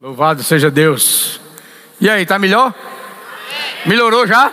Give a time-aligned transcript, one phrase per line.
[0.00, 1.40] Louvado seja Deus.
[2.00, 2.72] E aí, tá melhor?
[3.84, 4.52] Melhorou já?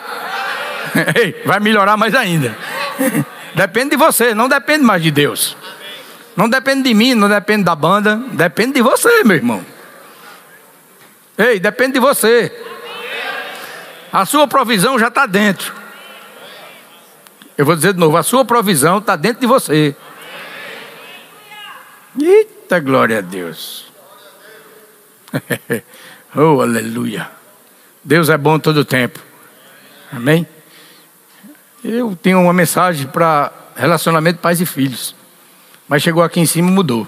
[1.15, 2.57] Ei, vai melhorar mais ainda.
[3.53, 5.55] Depende de você, não depende mais de Deus.
[6.35, 9.65] Não depende de mim, não depende da banda, depende de você, meu irmão.
[11.37, 12.51] Ei, depende de você.
[14.11, 15.73] A sua provisão já está dentro.
[17.57, 19.95] Eu vou dizer de novo: a sua provisão está dentro de você.
[22.19, 23.84] Eita glória a Deus.
[26.35, 27.29] oh, aleluia.
[28.03, 29.19] Deus é bom todo tempo.
[30.11, 30.47] Amém?
[31.83, 35.15] Eu tenho uma mensagem para relacionamento pais e filhos.
[35.87, 37.07] Mas chegou aqui em cima e mudou.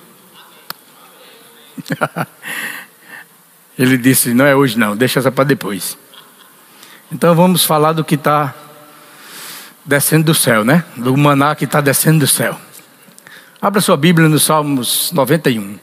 [3.78, 5.98] Ele disse: Não é hoje, não, deixa essa para depois.
[7.12, 8.54] Então vamos falar do que está
[9.86, 10.84] descendo do céu, né?
[10.96, 12.60] Do maná que está descendo do céu.
[13.62, 15.80] Abra sua Bíblia no Salmos 91.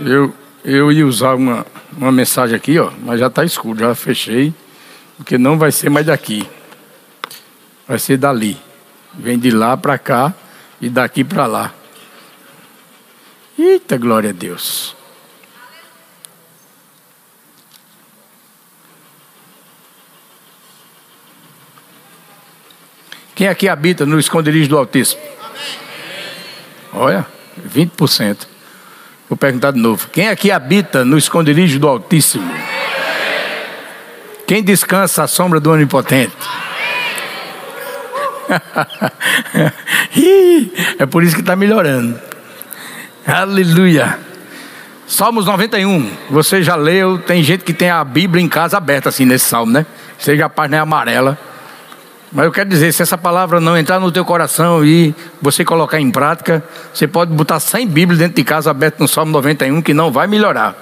[0.00, 0.32] Eu,
[0.64, 1.66] eu ia usar uma,
[1.96, 4.54] uma mensagem aqui, ó, mas já está escuro, já fechei,
[5.16, 6.48] porque não vai ser mais daqui.
[7.86, 8.56] Vai ser dali.
[9.14, 10.32] Vem de lá para cá
[10.80, 11.74] e daqui para lá.
[13.58, 14.94] Eita, glória a Deus.
[23.34, 25.22] Quem aqui habita no esconderijo do Altíssimo?
[26.92, 27.26] Olha,
[27.68, 28.57] 20%.
[29.28, 30.08] Vou perguntar de novo.
[30.08, 32.50] Quem aqui habita no esconderijo do Altíssimo?
[34.46, 36.32] Quem descansa à sombra do Onipotente?
[40.98, 42.18] é por isso que está melhorando.
[43.26, 44.18] Aleluia.
[45.06, 46.10] Salmos 91.
[46.30, 47.18] Você já leu?
[47.18, 49.84] Tem gente que tem a Bíblia em casa aberta assim nesse salmo, né?
[50.18, 51.38] Seja a página amarela.
[52.30, 55.98] Mas eu quero dizer, se essa palavra não entrar no teu coração e você colocar
[55.98, 56.62] em prática,
[56.92, 60.26] você pode botar 100 Bíblias dentro de casa aberto no Salmo 91 que não vai
[60.26, 60.76] melhorar.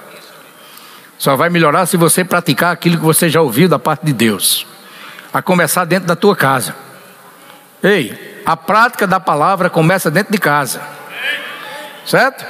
[1.17, 4.67] Só vai melhorar se você praticar aquilo que você já ouviu da parte de Deus.
[5.33, 6.75] A começar dentro da tua casa.
[7.81, 10.81] Ei, a prática da palavra começa dentro de casa.
[12.05, 12.45] Certo?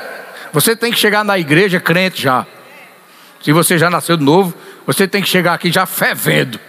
[0.53, 2.45] Você tem que chegar na igreja crente já.
[3.43, 4.53] Se você já nasceu de novo,
[4.87, 6.59] você tem que chegar aqui já fervendo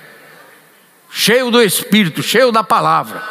[1.11, 3.23] cheio do Espírito, cheio da palavra,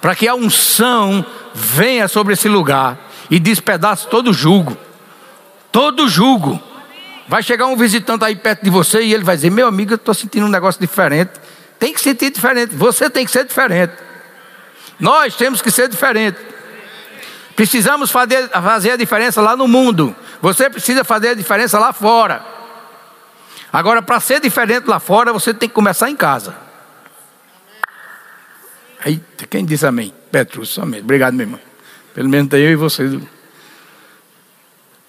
[0.00, 2.98] para que a unção venha sobre esse lugar
[3.30, 4.76] e despedace todo jugo.
[5.72, 6.62] Todo jugo.
[7.28, 9.96] Vai chegar um visitante aí perto de você e ele vai dizer: Meu amigo, eu
[9.96, 11.32] estou sentindo um negócio diferente.
[11.78, 12.74] Tem que sentir diferente.
[12.74, 13.92] Você tem que ser diferente.
[14.98, 16.38] Nós temos que ser diferente.
[17.54, 20.14] Precisamos fazer, fazer a diferença lá no mundo.
[20.40, 22.44] Você precisa fazer a diferença lá fora.
[23.72, 26.65] Agora, para ser diferente lá fora, você tem que começar em casa.
[29.06, 30.12] Eita, quem disse amém?
[30.32, 31.02] Petrus, somente.
[31.02, 31.60] Obrigado, meu irmão.
[32.12, 33.20] Pelo menos eu e você.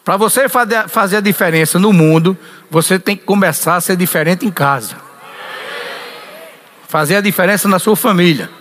[0.05, 0.45] Para você
[0.87, 2.37] fazer a diferença no mundo,
[2.69, 4.95] você tem que começar a ser diferente em casa.
[6.87, 8.51] Fazer a diferença na sua família.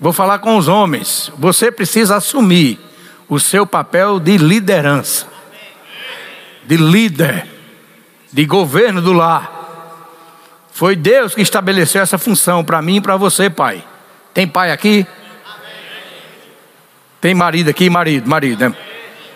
[0.00, 1.30] Vou falar com os homens.
[1.38, 2.80] Você precisa assumir
[3.28, 5.28] o seu papel de liderança,
[6.64, 7.46] de líder,
[8.32, 9.48] de governo do lar.
[10.72, 13.84] Foi Deus que estabeleceu essa função para mim e para você, pai.
[14.32, 15.06] Tem pai aqui?
[17.20, 17.90] Tem marido aqui?
[17.90, 18.76] Marido, marido, né?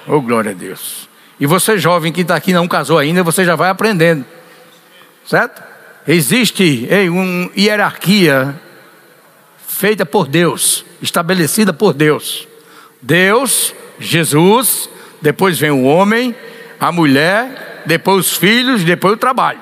[0.06, 1.08] Oh, glória a Deus.
[1.38, 4.24] E você, jovem que está aqui, não casou ainda, você já vai aprendendo.
[5.26, 5.62] Certo?
[6.06, 8.54] Existe ei, uma hierarquia
[9.66, 12.46] feita por Deus, estabelecida por Deus.
[13.02, 14.88] Deus, Jesus,
[15.20, 16.34] depois vem o homem,
[16.78, 19.60] a mulher, depois os filhos, depois o trabalho.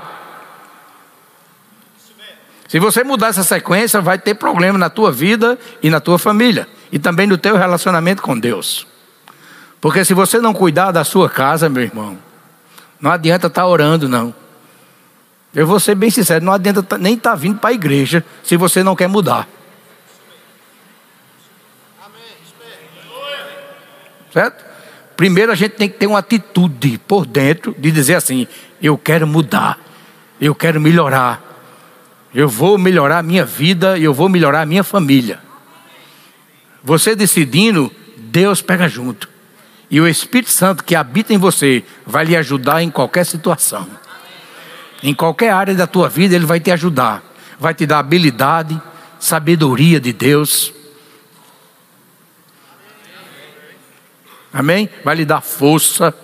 [2.73, 6.67] Se você mudar essa sequência, vai ter problema na tua vida e na tua família.
[6.91, 8.87] E também no teu relacionamento com Deus.
[9.79, 12.17] Porque se você não cuidar da sua casa, meu irmão,
[12.99, 14.35] não adianta estar tá orando, não.
[15.55, 18.25] Eu vou ser bem sincero, não adianta tá, nem estar tá vindo para a igreja
[18.43, 19.47] se você não quer mudar.
[24.33, 24.65] Certo?
[25.15, 28.49] Primeiro a gente tem que ter uma atitude por dentro de dizer assim:
[28.81, 29.79] eu quero mudar,
[30.41, 31.52] eu quero melhorar,
[32.35, 35.41] eu vou melhorar a minha vida e eu vou melhorar a minha família.
[36.83, 39.29] Você decidindo, Deus pega junto.
[39.91, 43.87] E o Espírito Santo que habita em você vai lhe ajudar em qualquer situação.
[45.03, 47.23] Em qualquer área da tua vida, Ele vai te ajudar.
[47.59, 48.81] Vai te dar habilidade,
[49.21, 50.73] sabedoria de Deus.
[54.53, 54.89] Amém?
[55.05, 56.15] Vai lhe dar força,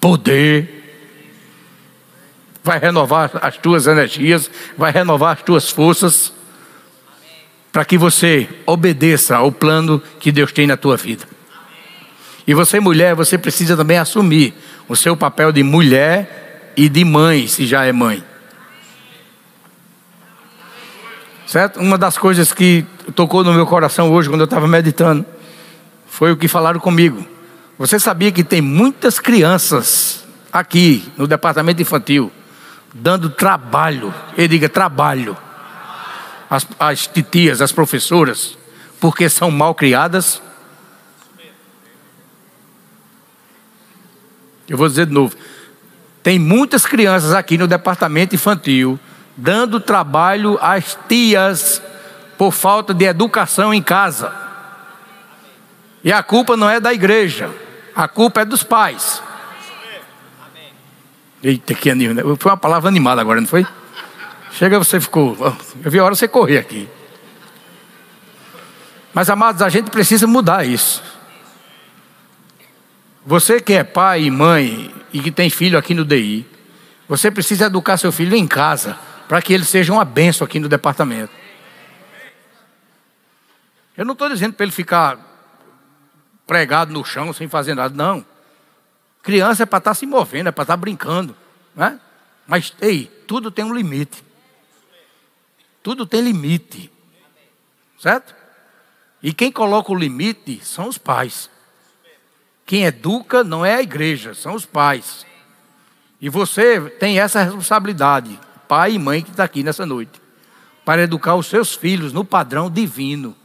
[0.00, 0.81] poder
[2.62, 6.32] vai renovar as tuas energias, vai renovar as tuas forças,
[7.72, 11.24] para que você obedeça ao plano que Deus tem na tua vida.
[12.46, 14.54] E você, mulher, você precisa também assumir
[14.88, 18.22] o seu papel de mulher e de mãe, se já é mãe.
[21.46, 21.80] Certo?
[21.80, 25.24] Uma das coisas que tocou no meu coração hoje, quando eu estava meditando,
[26.06, 27.26] foi o que falaram comigo.
[27.78, 32.30] Você sabia que tem muitas crianças aqui no departamento infantil
[32.92, 35.36] dando trabalho, ele diga trabalho,
[36.50, 38.56] as, as titias, as professoras,
[39.00, 40.42] porque são mal criadas?
[44.68, 45.36] Eu vou dizer de novo.
[46.22, 48.98] Tem muitas crianças aqui no departamento infantil
[49.36, 51.82] dando trabalho às tias
[52.36, 54.32] por falta de educação em casa.
[56.04, 57.50] E a culpa não é da igreja,
[57.94, 59.22] a culpa é dos pais.
[61.42, 62.14] Eita, que animal.
[62.14, 62.22] Né?
[62.38, 63.66] Foi uma palavra animada agora, não foi?
[64.52, 65.36] Chega, você ficou.
[65.82, 66.88] Eu vi a hora você correr aqui.
[69.12, 71.02] Mas, amados, a gente precisa mudar isso.
[73.26, 76.46] Você que é pai e mãe e que tem filho aqui no DI,
[77.08, 78.98] você precisa educar seu filho em casa
[79.28, 81.32] para que ele seja uma benção aqui no departamento.
[83.96, 85.18] Eu não estou dizendo para ele ficar
[86.46, 88.24] pregado no chão sem fazer nada, não.
[89.22, 91.36] Criança é para estar tá se movendo, é para estar tá brincando,
[91.74, 92.00] né?
[92.46, 94.24] Mas ei, tudo tem um limite.
[95.82, 96.90] Tudo tem limite,
[97.98, 98.34] certo?
[99.22, 101.48] E quem coloca o limite são os pais.
[102.66, 105.24] Quem educa não é a igreja, são os pais.
[106.20, 108.38] E você tem essa responsabilidade,
[108.68, 110.20] pai e mãe que está aqui nessa noite,
[110.84, 113.36] para educar os seus filhos no padrão divino.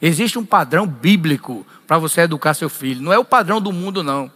[0.00, 4.02] Existe um padrão bíblico para você educar seu filho, não é o padrão do mundo,
[4.02, 4.30] não.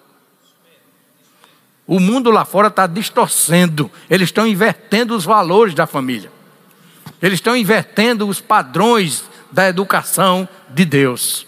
[1.91, 6.31] O mundo lá fora está distorcendo, eles estão invertendo os valores da família,
[7.21, 11.45] eles estão invertendo os padrões da educação de Deus.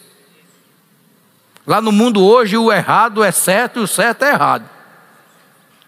[1.64, 4.68] Lá no mundo hoje o errado é certo e o certo é errado.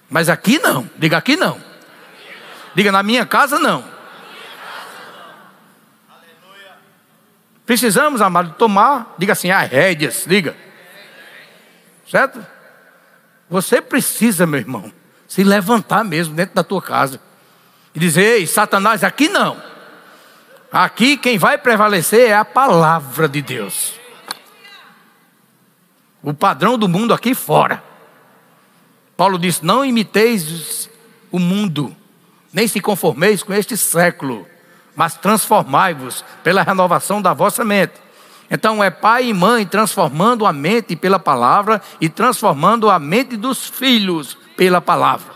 [0.08, 1.60] Mas aqui não, diga aqui não.
[2.76, 3.84] Diga na minha casa não.
[7.66, 10.56] Precisamos, amado, tomar, diga assim, as rédeas, diga.
[12.08, 12.53] Certo?
[13.48, 14.92] Você precisa, meu irmão,
[15.28, 17.20] se levantar mesmo dentro da tua casa
[17.94, 19.60] e dizer: Ei, Satanás, aqui não.
[20.72, 23.94] Aqui quem vai prevalecer é a palavra de Deus.
[26.22, 27.82] O padrão do mundo aqui fora.
[29.16, 30.88] Paulo disse: Não imiteis
[31.30, 31.94] o mundo,
[32.52, 34.46] nem se conformeis com este século,
[34.96, 38.03] mas transformai-vos pela renovação da vossa mente.
[38.50, 43.66] Então é pai e mãe transformando a mente pela palavra e transformando a mente dos
[43.66, 45.32] filhos pela palavra.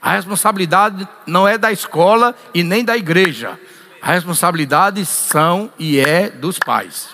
[0.00, 3.58] A responsabilidade não é da escola e nem da igreja.
[4.00, 7.08] A responsabilidade são e é dos pais.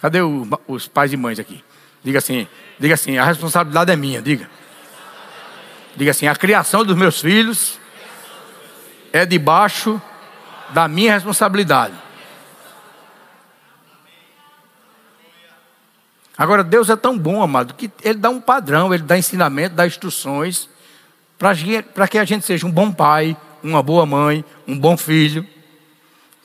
[0.00, 1.62] Cadê o, os pais e mães aqui?
[2.02, 2.46] Diga assim,
[2.78, 4.48] diga assim, a responsabilidade é minha, diga.
[5.96, 7.78] Diga assim, a criação dos meus filhos
[9.16, 10.00] é debaixo
[10.70, 11.94] da minha responsabilidade.
[16.38, 19.86] Agora, Deus é tão bom, amado, que Ele dá um padrão, Ele dá ensinamento, dá
[19.86, 20.68] instruções,
[21.38, 25.46] para que a gente seja um bom pai, uma boa mãe, um bom filho.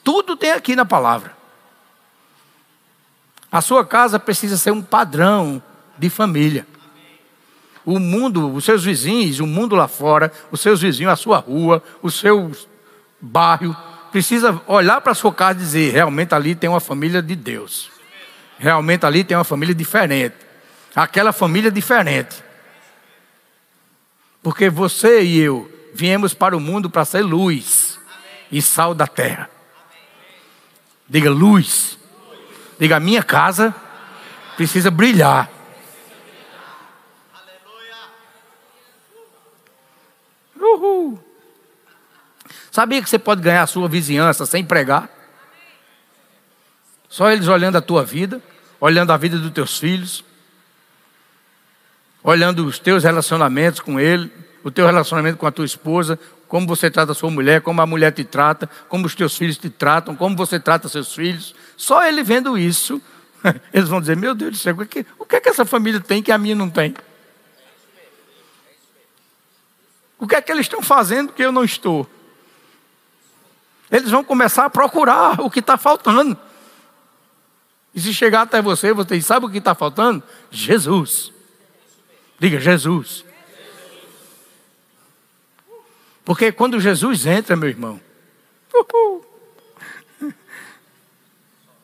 [0.02, 1.36] Tudo tem aqui na palavra.
[3.50, 5.62] A sua casa precisa ser um padrão
[5.98, 6.66] de família.
[7.84, 11.82] O mundo, os seus vizinhos, o mundo lá fora, os seus vizinhos, a sua rua,
[12.00, 12.52] o seu
[13.20, 13.76] bairro,
[14.10, 17.90] precisa olhar para a sua casa e dizer: realmente ali tem uma família de Deus.
[18.58, 20.36] Realmente ali tem uma família diferente.
[20.94, 22.36] Aquela família diferente.
[24.42, 27.98] Porque você e eu viemos para o mundo para ser luz
[28.50, 29.50] e sal da terra.
[31.08, 31.98] Diga luz
[32.82, 33.72] Diga, minha casa
[34.56, 35.48] precisa brilhar.
[40.56, 41.16] Uhul.
[42.72, 45.10] Sabia que você pode ganhar a sua vizinhança sem pregar?
[47.06, 48.40] Só eles olhando a tua vida,
[48.80, 50.24] olhando a vida dos teus filhos,
[52.24, 54.32] olhando os teus relacionamentos com ele,
[54.64, 57.86] o teu relacionamento com a tua esposa, como você trata a sua mulher, como a
[57.86, 61.54] mulher te trata, como os teus filhos te tratam, como você trata seus filhos.
[61.76, 63.02] Só ele vendo isso,
[63.70, 66.00] eles vão dizer: Meu Deus do céu, o que, o que é que essa família
[66.00, 66.94] tem que a minha não tem?
[70.18, 72.08] O que é que eles estão fazendo que eu não estou?
[73.92, 76.38] Eles vão começar a procurar o que está faltando.
[77.94, 80.22] E se chegar até você, você sabe o que está faltando?
[80.50, 81.30] Jesus.
[82.38, 83.22] Diga, Jesus.
[86.24, 88.00] Porque quando Jesus entra, meu irmão,
[88.72, 89.26] uhul,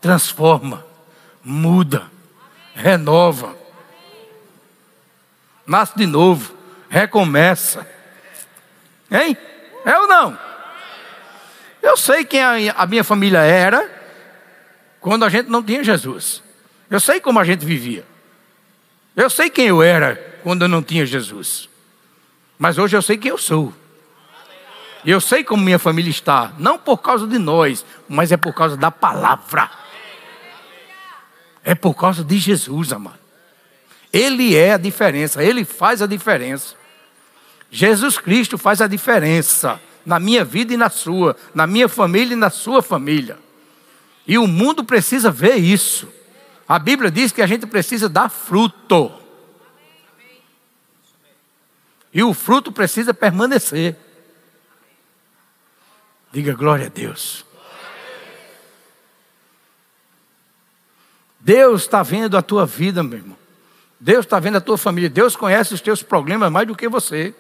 [0.00, 0.87] transforma,
[1.45, 2.11] muda,
[2.75, 3.55] renova,
[5.67, 6.55] nasce de novo,
[6.88, 7.87] recomeça.
[9.11, 9.37] Hein?
[9.85, 10.48] É ou não?
[11.82, 13.90] Eu sei quem a minha família era
[15.00, 16.42] quando a gente não tinha Jesus.
[16.90, 18.04] Eu sei como a gente vivia.
[19.16, 21.68] Eu sei quem eu era quando eu não tinha Jesus.
[22.58, 23.73] Mas hoje eu sei quem eu sou.
[25.04, 28.76] Eu sei como minha família está, não por causa de nós, mas é por causa
[28.76, 29.70] da palavra.
[31.62, 33.18] É por causa de Jesus, amado.
[34.12, 36.75] Ele é a diferença, ele faz a diferença.
[37.70, 42.37] Jesus Cristo faz a diferença na minha vida e na sua, na minha família e
[42.37, 43.38] na sua família.
[44.27, 46.09] E o mundo precisa ver isso.
[46.67, 49.12] A Bíblia diz que a gente precisa dar fruto.
[52.11, 53.97] E o fruto precisa permanecer.
[56.33, 57.45] Diga glória a Deus.
[61.38, 63.37] Deus está vendo a tua vida, meu irmão.
[64.00, 65.11] Deus está vendo a tua família.
[65.11, 67.35] Deus conhece os teus problemas mais do que você.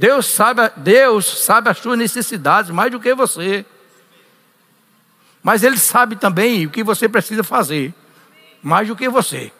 [0.00, 3.66] Deus sabe, Deus sabe as tuas necessidades mais do que você.
[5.42, 7.92] Mas Ele sabe também o que você precisa fazer,
[8.62, 9.52] mais do que você.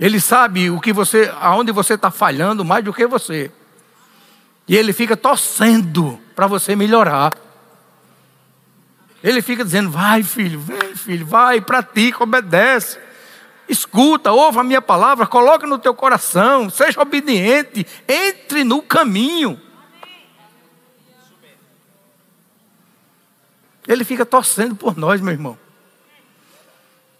[0.00, 3.52] Ele sabe o que você, aonde você está falhando mais do que você.
[4.66, 7.32] E Ele fica torcendo para você melhorar.
[9.22, 12.98] Ele fica dizendo: vai, filho, vem, filho, vai, pratica, obedece.
[13.68, 19.60] Escuta, ouve a minha palavra, coloca no teu coração, seja obediente, entre no caminho.
[23.86, 25.58] Ele fica torcendo por nós, meu irmão.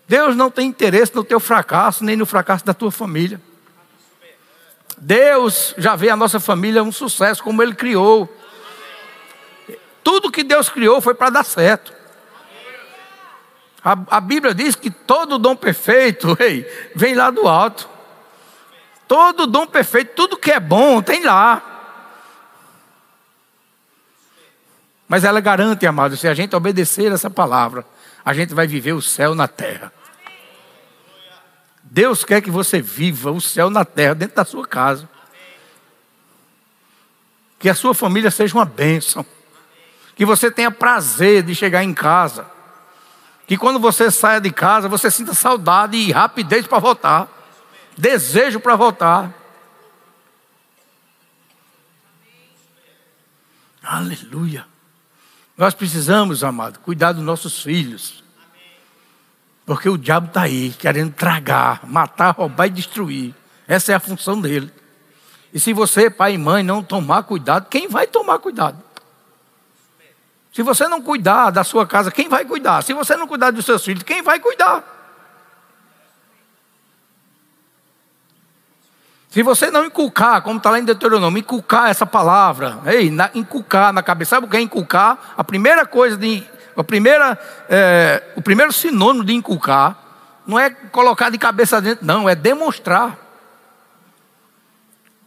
[0.07, 3.41] Deus não tem interesse no teu fracasso, nem no fracasso da tua família.
[4.99, 8.31] Deus já vê a nossa família um sucesso, como Ele criou.
[10.03, 11.93] Tudo que Deus criou foi para dar certo.
[13.85, 17.87] A, a, Bíblia diz que todo dom perfeito ei, vem lá do alto.
[19.07, 21.63] Todo dom perfeito, tudo que é bom, tem lá.
[25.07, 27.85] Mas ela garante, amado, se a gente obedecer essa palavra,
[28.25, 29.93] a gente vai viver o céu na terra.
[31.83, 35.07] Deus quer que você viva o céu na terra, dentro da sua casa.
[37.59, 39.25] Que a sua família seja uma bênção.
[40.17, 42.54] Que você tenha prazer de chegar em casa.
[43.47, 47.29] Que quando você saia de casa, você sinta saudade e rapidez para voltar.
[47.97, 49.33] Desejo para voltar.
[53.83, 54.67] Aleluia.
[55.57, 58.25] Nós precisamos, amado, cuidar dos nossos filhos.
[59.67, 63.35] Porque o diabo está aí, querendo tragar, matar, roubar e destruir.
[63.67, 64.71] Essa é a função dele.
[65.53, 68.83] E se você, pai e mãe, não tomar cuidado, quem vai tomar cuidado?
[70.55, 72.81] Se você não cuidar da sua casa, quem vai cuidar?
[72.83, 74.85] Se você não cuidar dos seus filhos, quem vai cuidar?
[79.31, 83.93] Se você não inculcar, como está lá em Deuteronômio, inculcar essa palavra, ei, na, inculcar
[83.93, 85.35] na cabeça, sabe o que é inculcar?
[85.37, 86.47] A primeira coisa de.
[86.77, 87.37] A primeira,
[87.69, 89.99] é, o primeiro sinônimo de inculcar
[90.47, 93.19] não é colocar de cabeça dentro, não, é demonstrar.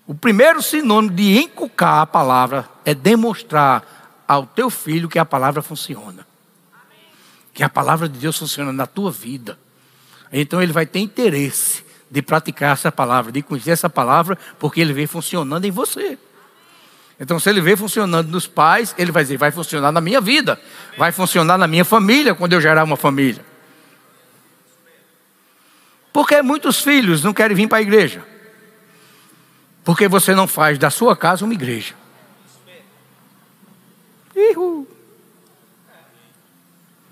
[0.07, 3.97] O primeiro sinônimo de inculcar a palavra é demonstrar
[4.27, 6.27] ao teu filho que a palavra funciona.
[7.53, 9.57] Que a palavra de Deus funciona na tua vida.
[10.31, 14.93] Então ele vai ter interesse de praticar essa palavra, de conhecer essa palavra, porque ele
[14.93, 16.17] vê funcionando em você.
[17.19, 20.60] Então, se ele vê funcionando nos pais, ele vai dizer: vai funcionar na minha vida,
[20.98, 23.43] vai funcionar na minha família, quando eu gerar uma família.
[26.13, 28.24] Porque muitos filhos não querem vir para a igreja?
[29.84, 31.96] Porque você não faz da sua casa uma igreja.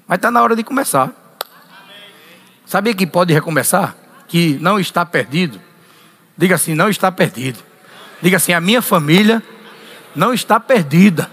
[0.08, 1.12] Mas está na hora de começar.
[2.66, 3.96] Sabia que pode recomeçar?
[4.28, 5.62] que não está perdido,
[6.38, 7.60] diga assim: não está perdido.
[8.22, 9.42] Diga assim: a minha família
[10.16, 11.30] não está perdida.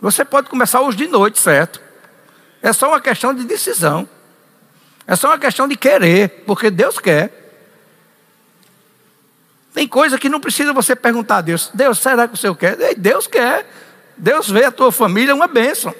[0.00, 1.80] Você pode começar hoje de noite, certo?
[2.62, 4.08] É só uma questão de decisão.
[5.06, 7.45] É só uma questão de querer, porque Deus quer.
[9.76, 12.94] Tem coisa que não precisa você perguntar a Deus: Deus, será que o Senhor quer?
[12.94, 13.70] Deus quer.
[14.16, 15.94] Deus vê a tua família uma bênção.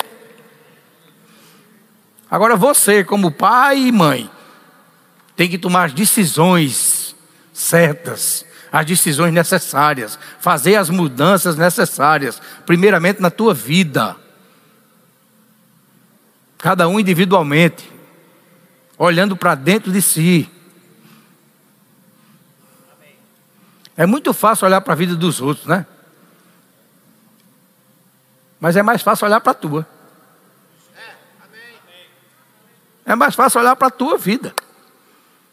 [2.30, 4.30] Agora você, como pai e mãe,
[5.36, 7.14] tem que tomar as decisões
[7.52, 14.16] certas, as decisões necessárias, fazer as mudanças necessárias, primeiramente na tua vida.
[16.56, 17.92] Cada um individualmente,
[18.96, 20.50] olhando para dentro de si.
[23.96, 25.86] É muito fácil olhar para a vida dos outros, né?
[28.60, 29.86] Mas é mais fácil olhar para a tua.
[33.04, 34.52] É mais fácil olhar para a tua vida.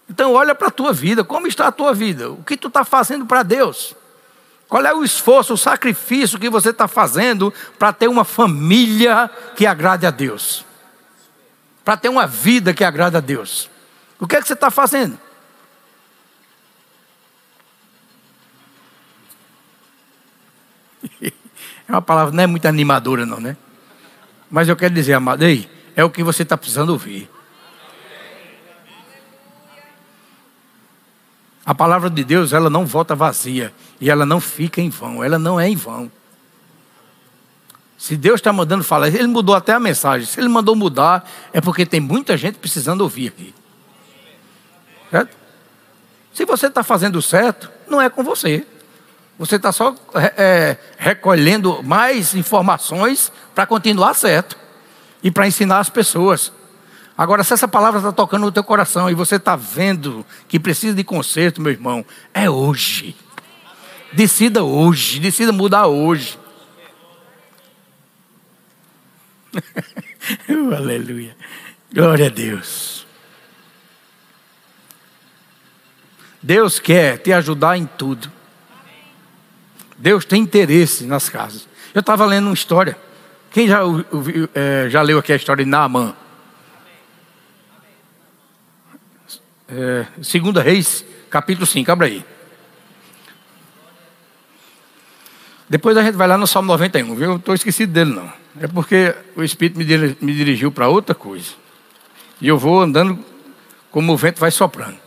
[0.10, 2.32] Então olha para a tua vida, como está a tua vida?
[2.32, 3.96] O que tu está fazendo para Deus?
[4.68, 9.68] Qual é o esforço, o sacrifício que você está fazendo para ter uma família que
[9.68, 10.66] agrade a Deus?
[11.86, 13.70] Para ter uma vida que agrade a Deus?
[14.20, 15.20] O que é que você está fazendo?
[21.88, 23.58] É uma palavra, não é muito animadora, não, né?
[24.50, 27.30] Mas eu quero dizer, amado, ei, é o que você está precisando ouvir.
[31.66, 35.40] A palavra de Deus, ela não volta vazia e ela não fica em vão, ela
[35.40, 36.12] não é em vão.
[37.98, 40.28] Se Deus está mandando falar, Ele mudou até a mensagem.
[40.28, 43.56] Se Ele mandou mudar, é porque tem muita gente precisando ouvir aqui.
[45.10, 45.38] Certo?
[46.34, 48.68] Se você está fazendo certo, não é com você.
[49.38, 54.58] Você está só é, é, recolhendo mais informações para continuar certo
[55.24, 56.52] e para ensinar as pessoas.
[57.18, 60.96] Agora, se essa palavra está tocando no teu coração e você está vendo que precisa
[60.96, 63.16] de conserto, meu irmão, é hoje.
[64.12, 66.40] Decida hoje, decida mudar hoje.
[70.76, 71.36] aleluia.
[71.92, 73.06] Glória a Deus.
[76.42, 78.32] Deus quer te ajudar em tudo.
[80.04, 81.66] Deus tem interesse nas casas.
[81.94, 82.98] Eu estava lendo uma história.
[83.50, 83.80] Quem já,
[84.54, 86.14] é, já leu aqui a história de Naamã?
[89.66, 92.26] É, segunda Reis, capítulo 5, abra aí.
[95.70, 97.32] Depois a gente vai lá no Salmo 91, viu?
[97.32, 98.30] Eu estou esquecido dele não.
[98.60, 101.52] É porque o Espírito me dirigiu para outra coisa.
[102.42, 103.24] E eu vou andando
[103.90, 104.98] como o vento vai soprando.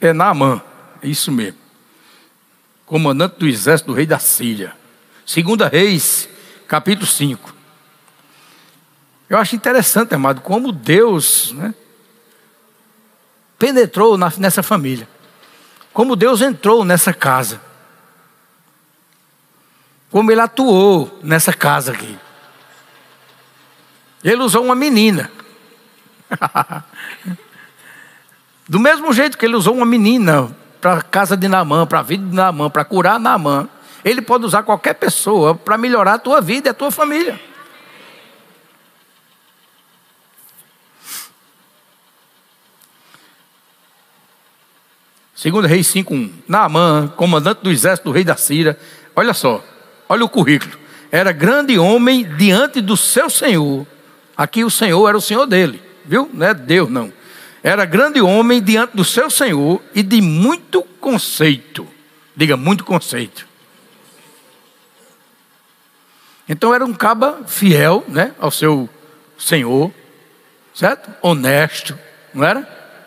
[0.00, 0.62] É Naamã,
[1.02, 1.58] é isso mesmo.
[2.84, 4.74] Comandante do exército do rei da Síria.
[5.24, 6.28] Segunda Reis,
[6.68, 7.54] capítulo 5.
[9.28, 11.74] Eu acho interessante, amado, como Deus né,
[13.58, 15.08] penetrou na, nessa família.
[15.92, 17.60] Como Deus entrou nessa casa.
[20.10, 22.16] Como Ele atuou nessa casa aqui.
[24.22, 25.30] Ele usou uma menina.
[28.68, 32.02] Do mesmo jeito que ele usou uma menina para a casa de Naamã, para a
[32.02, 33.68] vida de Naamã, para curar Naamã,
[34.04, 37.40] ele pode usar qualquer pessoa para melhorar a tua vida e a tua família.
[45.34, 48.76] Segundo Reis 5.1, Naamã, comandante do exército do rei da Síria,
[49.14, 49.62] olha só,
[50.08, 50.76] olha o currículo.
[51.12, 53.86] Era grande homem diante do seu senhor.
[54.36, 56.28] Aqui o senhor era o senhor dele, viu?
[56.32, 57.12] Não é Deus, não.
[57.66, 61.84] Era grande homem diante do seu senhor e de muito conceito.
[62.36, 63.44] Diga, muito conceito.
[66.48, 68.88] Então era um caba fiel, né, ao seu
[69.36, 69.92] senhor,
[70.72, 71.10] certo?
[71.20, 71.98] Honesto,
[72.32, 73.02] não era?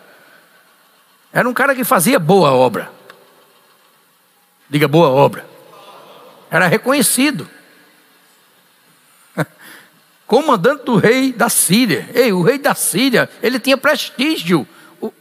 [1.31, 2.91] Era um cara que fazia boa obra.
[4.69, 5.47] Diga boa obra.
[6.51, 7.49] Era reconhecido.
[10.29, 12.09] Comandante do rei da Síria.
[12.13, 14.65] Ei, o rei da Síria, ele tinha prestígio.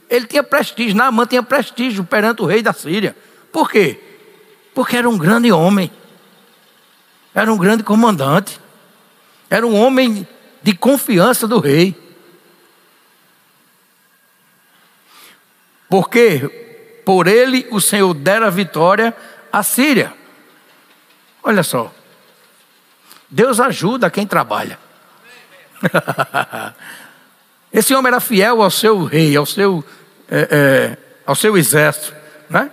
[0.09, 3.16] Ele tinha prestígio, Naamã tinha prestígio perante o rei da Síria.
[3.51, 3.99] Por quê?
[4.73, 5.90] Porque era um grande homem.
[7.35, 8.61] Era um grande comandante.
[9.51, 10.29] Era um homem
[10.62, 11.97] de confiança do rei.
[15.88, 19.16] porque por ele o Senhor dera vitória
[19.53, 20.12] à Síria.
[21.42, 21.92] Olha só,
[23.31, 24.79] Deus ajuda quem trabalha.
[27.73, 29.85] Esse homem era fiel ao seu rei, ao seu,
[30.29, 32.14] é, é, ao seu exército,
[32.49, 32.71] né?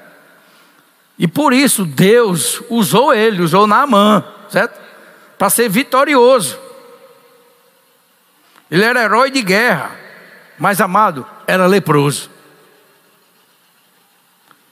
[1.17, 4.79] E por isso Deus usou ele, usou Naamã, certo?
[5.37, 6.59] Para ser vitorioso.
[8.69, 9.95] Ele era herói de guerra,
[10.57, 12.29] mas amado, era leproso.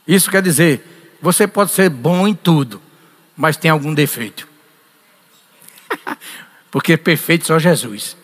[0.07, 2.81] Isso quer dizer, você pode ser bom em tudo,
[3.35, 4.47] mas tem algum defeito.
[6.69, 8.17] Porque perfeito só Jesus.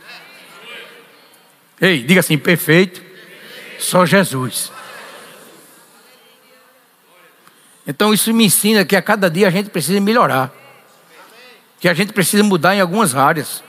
[1.81, 3.01] Ei, diga assim: perfeito,
[3.79, 4.71] só Jesus.
[7.87, 10.51] Então isso me ensina que a cada dia a gente precisa melhorar.
[11.79, 13.63] Que a gente precisa mudar em algumas áreas.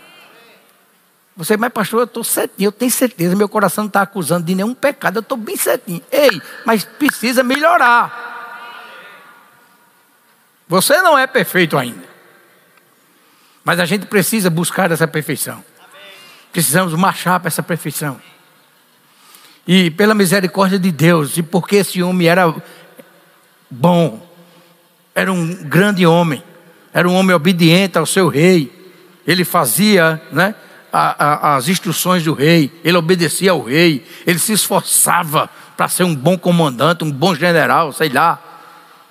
[1.37, 4.55] Você, mas pastor, eu estou certinho, eu tenho certeza, meu coração não está acusando de
[4.55, 6.03] nenhum pecado, eu estou bem certinho.
[6.13, 8.29] Ei, mas precisa melhorar.
[10.69, 12.05] Você não é perfeito ainda.
[13.65, 15.65] Mas a gente precisa buscar essa perfeição.
[16.53, 18.21] Precisamos marchar para essa perfeição.
[19.67, 22.55] E pela misericórdia de Deus, e porque esse homem era
[23.71, 24.27] bom,
[25.15, 26.43] era um grande homem,
[26.93, 28.73] era um homem obediente ao seu rei.
[29.27, 30.55] Ele fazia né,
[30.93, 36.05] a, a, as instruções do rei, ele obedecia ao rei, ele se esforçava para ser
[36.05, 38.43] um bom comandante, um bom general, sei lá.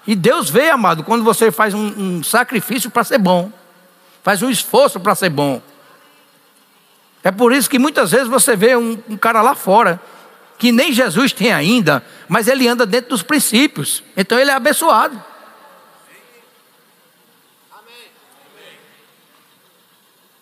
[0.06, 3.52] E Deus vê, amado, quando você faz um, um sacrifício para ser bom,
[4.24, 5.62] faz um esforço para ser bom.
[7.24, 10.02] É por isso que muitas vezes você vê um, um cara lá fora,
[10.58, 15.22] que nem Jesus tem ainda, mas ele anda dentro dos princípios, então ele é abençoado.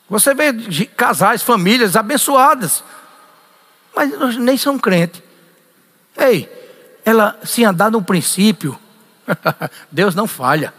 [0.10, 0.54] Você vê
[0.96, 2.84] casais, famílias abençoadas,
[3.96, 5.22] mas nem são crentes.
[6.18, 6.50] Ei,
[7.04, 8.80] ela se andar no princípio,
[9.92, 10.74] Deus não falha.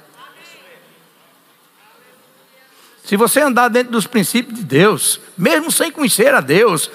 [3.08, 6.90] Se você andar dentro dos princípios de Deus, mesmo sem conhecer a Deus,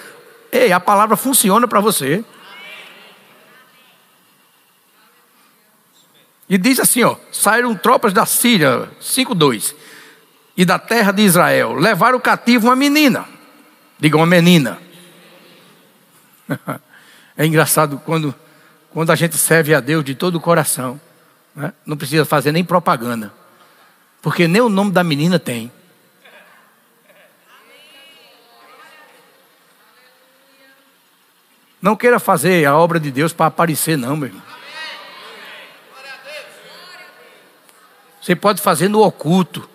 [0.51, 2.23] ei, a palavra funciona para você.
[6.47, 9.73] E diz assim, ó, saíram tropas da Síria, 5:2,
[10.55, 13.25] e da terra de Israel, levaram cativo uma menina.
[13.99, 14.77] Diga uma menina.
[17.35, 18.35] É engraçado quando
[18.91, 21.01] quando a gente serve a Deus de todo o coração,
[21.55, 21.73] né?
[21.83, 23.33] não precisa fazer nem propaganda,
[24.21, 25.71] porque nem o nome da menina tem.
[31.83, 34.41] Não queira fazer a obra de Deus para aparecer, não, meu irmão.
[38.21, 39.69] Você pode fazer no oculto.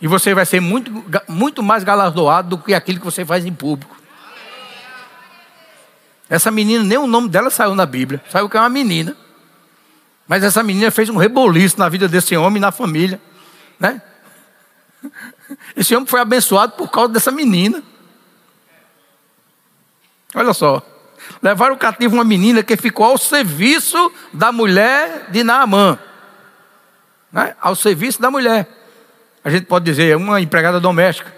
[0.00, 3.52] E você vai ser muito, muito mais galardoado do que aquilo que você faz em
[3.52, 3.96] público.
[6.28, 8.22] Essa menina, nem o nome dela saiu na Bíblia.
[8.30, 9.16] Saiu que é uma menina.
[10.28, 13.20] Mas essa menina fez um reboliço na vida desse homem e na família.
[13.80, 14.00] Né?
[15.76, 17.82] Esse homem foi abençoado por causa dessa menina.
[20.36, 20.80] Olha só.
[21.42, 25.98] Levaram cativo uma menina que ficou ao serviço da mulher de Naamã.
[27.32, 27.54] Né?
[27.60, 28.68] Ao serviço da mulher.
[29.44, 31.32] A gente pode dizer, é uma empregada doméstica.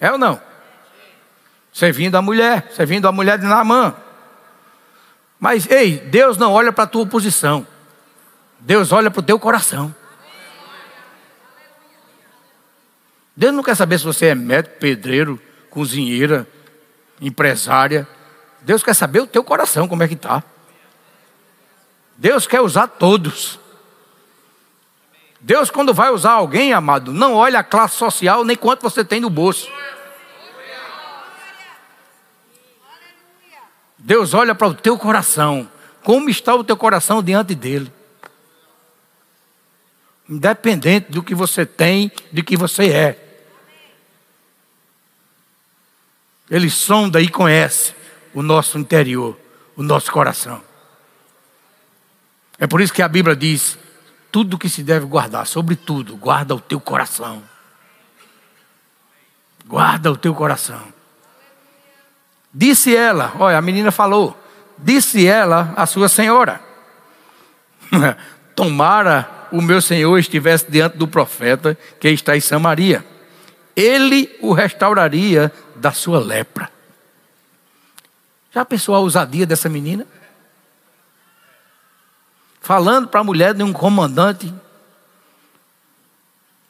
[0.00, 0.40] É ou não?
[1.72, 3.94] Servindo a mulher, servindo a mulher de Naamã.
[5.38, 7.66] Mas, ei, Deus não olha para a tua oposição.
[8.58, 9.94] Deus olha para o teu coração.
[13.36, 16.48] Deus não quer saber se você é médico, pedreiro, cozinheira,
[17.20, 18.08] empresária.
[18.66, 20.42] Deus quer saber o teu coração, como é que está.
[22.16, 23.60] Deus quer usar todos.
[25.40, 29.20] Deus, quando vai usar alguém, amado, não olha a classe social nem quanto você tem
[29.20, 29.70] no bolso.
[33.96, 35.70] Deus olha para o teu coração.
[36.02, 37.92] Como está o teu coração diante dele?
[40.28, 43.44] Independente do que você tem, de que você é.
[46.50, 47.94] Ele sonda e conhece
[48.36, 49.34] o nosso interior,
[49.74, 50.62] o nosso coração.
[52.58, 53.78] É por isso que a Bíblia diz:
[54.30, 57.42] tudo que se deve guardar, sobretudo, guarda o teu coração.
[59.66, 60.82] Guarda o teu coração.
[62.52, 64.38] Disse ela, olha, a menina falou,
[64.76, 66.60] disse ela à sua senhora:
[68.54, 73.02] Tomara o meu senhor estivesse diante do profeta que está em Samaria,
[73.74, 76.75] ele o restauraria da sua lepra.
[78.56, 80.06] Já pensou a ousadia dessa menina?
[82.58, 84.50] Falando para a mulher de um comandante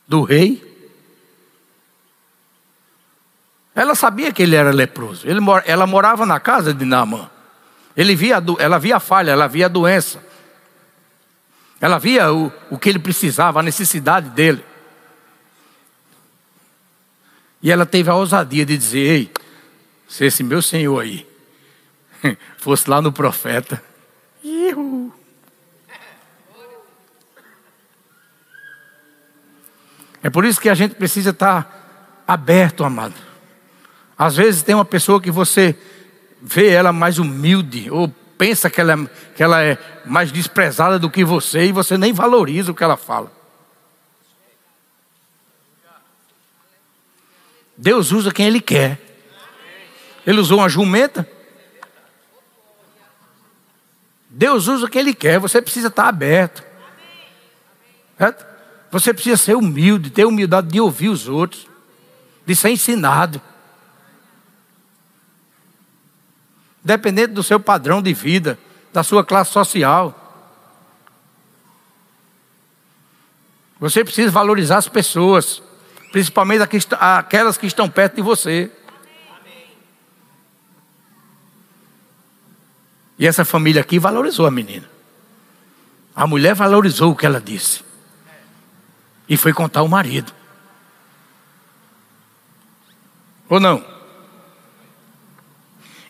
[0.05, 0.61] do rei.
[3.73, 5.29] Ela sabia que ele era leproso.
[5.29, 7.31] Ele, ela morava na casa de Naamã.
[7.97, 10.21] Ele via, ela via a falha, ela via a doença.
[11.81, 14.65] Ela via o, o que ele precisava, a necessidade dele.
[17.63, 19.33] E ela teve a ousadia de dizer: Ei,
[20.09, 21.26] se esse meu senhor aí
[22.59, 23.83] fosse lá no profeta.
[30.23, 33.15] É por isso que a gente precisa estar aberto, amado.
[34.19, 35.79] Às vezes tem uma pessoa que você
[36.43, 41.11] vê ela mais humilde, ou pensa que ela, é, que ela é mais desprezada do
[41.11, 43.31] que você, e você nem valoriza o que ela fala.
[47.77, 48.99] Deus usa quem Ele quer.
[50.27, 51.29] Ele usou uma jumenta,
[54.37, 56.63] Deus usa quem Ele quer, você precisa estar aberto.
[58.19, 58.45] Certo?
[58.91, 61.67] Você precisa ser humilde, ter humildade de ouvir os outros,
[62.45, 63.41] de ser ensinado.
[66.85, 68.59] Dependendo do seu padrão de vida,
[68.93, 70.15] da sua classe social.
[73.81, 75.63] Você precisa valorizar as pessoas,
[76.13, 76.63] principalmente
[77.01, 78.71] aquelas que estão perto de você.
[83.19, 84.89] E essa família aqui valorizou a menina.
[86.15, 87.85] A mulher valorizou o que ela disse.
[89.29, 90.33] E foi contar ao marido.
[93.49, 93.85] Ou não?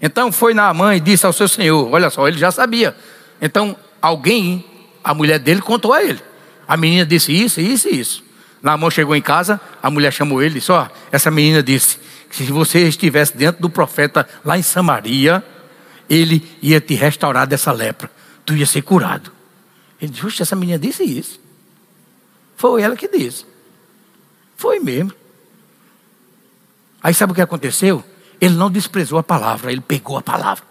[0.01, 2.97] Então foi na mãe e disse ao seu senhor: Olha só, ele já sabia.
[3.41, 4.65] Então alguém,
[5.03, 6.21] a mulher dele, contou a ele.
[6.69, 8.25] A menina disse isso, isso e isso.
[8.63, 11.99] Naamã chegou em casa, a mulher chamou ele e disse: Ó, essa menina disse
[12.31, 15.43] que se você estivesse dentro do profeta lá em Samaria,
[16.09, 18.11] ele ia te restaurar dessa lepra.
[18.45, 19.33] Tu ia ser curado.
[20.01, 21.41] Ele disse: essa menina disse isso.
[22.57, 23.45] Foi ela que disse.
[24.57, 25.13] Foi mesmo.
[27.03, 28.03] Aí sabe o que aconteceu?
[28.41, 30.65] Ele não desprezou a palavra, ele pegou a palavra.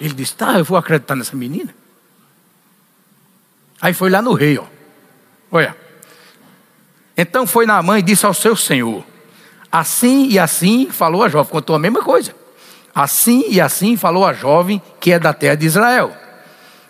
[0.00, 1.74] Ele disse: Tá, eu vou acreditar nessa menina.
[3.80, 4.64] Aí foi lá no rei, ó.
[5.50, 5.76] Olha.
[7.16, 9.04] Então foi na mãe e disse ao seu senhor:
[9.70, 12.34] Assim e assim falou a jovem, contou a mesma coisa.
[12.96, 16.16] Assim e assim falou a jovem que é da terra de Israel.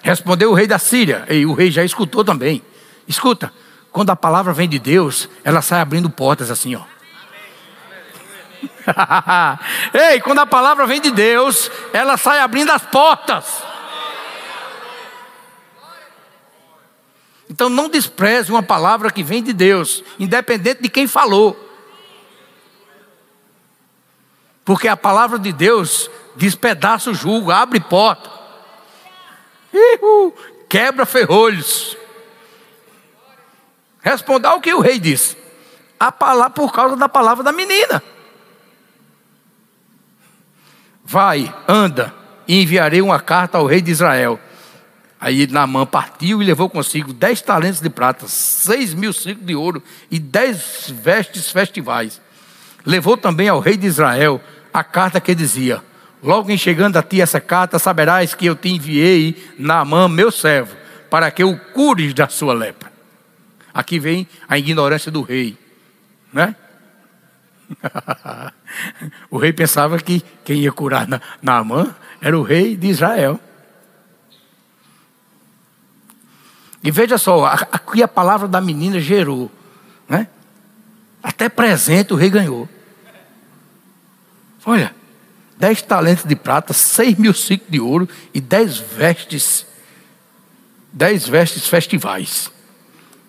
[0.01, 2.63] Respondeu o rei da Síria, e o rei já escutou também.
[3.09, 3.53] Escuta,
[3.91, 6.83] quando a palavra vem de Deus, ela sai abrindo portas assim, ó.
[9.93, 13.65] Ei, quando a palavra vem de Deus, ela sai abrindo as portas.
[17.51, 21.66] Então não despreze uma palavra que vem de Deus, independente de quem falou.
[24.67, 28.29] Porque a palavra de Deus despedaça o jugo, abre porta,
[30.69, 31.97] quebra ferrolhos.
[34.03, 35.37] Responda ao que o rei disse.
[35.99, 38.03] A palavra por causa da palavra da menina.
[41.05, 42.13] Vai, anda,
[42.49, 44.41] e enviarei uma carta ao rei de Israel.
[45.21, 49.81] Aí Naamã partiu e levou consigo dez talentos de prata, seis mil ciclos de ouro
[50.11, 52.21] e dez vestes festivais.
[52.85, 54.41] Levou também ao rei de Israel
[54.77, 55.83] a carta que dizia:
[56.23, 60.77] Logo em chegando a ti essa carta, saberás que eu te enviei Naamã, meu servo,
[61.09, 62.93] para que o cures da sua lepra.
[63.73, 65.57] Aqui vem a ignorância do rei,
[66.31, 66.55] né?
[69.31, 73.41] o rei pensava que quem ia curar na, Naamã era o rei de Israel.
[76.85, 79.51] E veja só, aqui a palavra da menina gerou,
[80.07, 80.29] né?
[81.23, 82.69] Até presente o rei ganhou.
[84.69, 84.93] Olha,
[85.57, 89.65] dez talentos de prata, seis mil ciclos de ouro e dez vestes,
[90.93, 92.51] dez vestes festivais.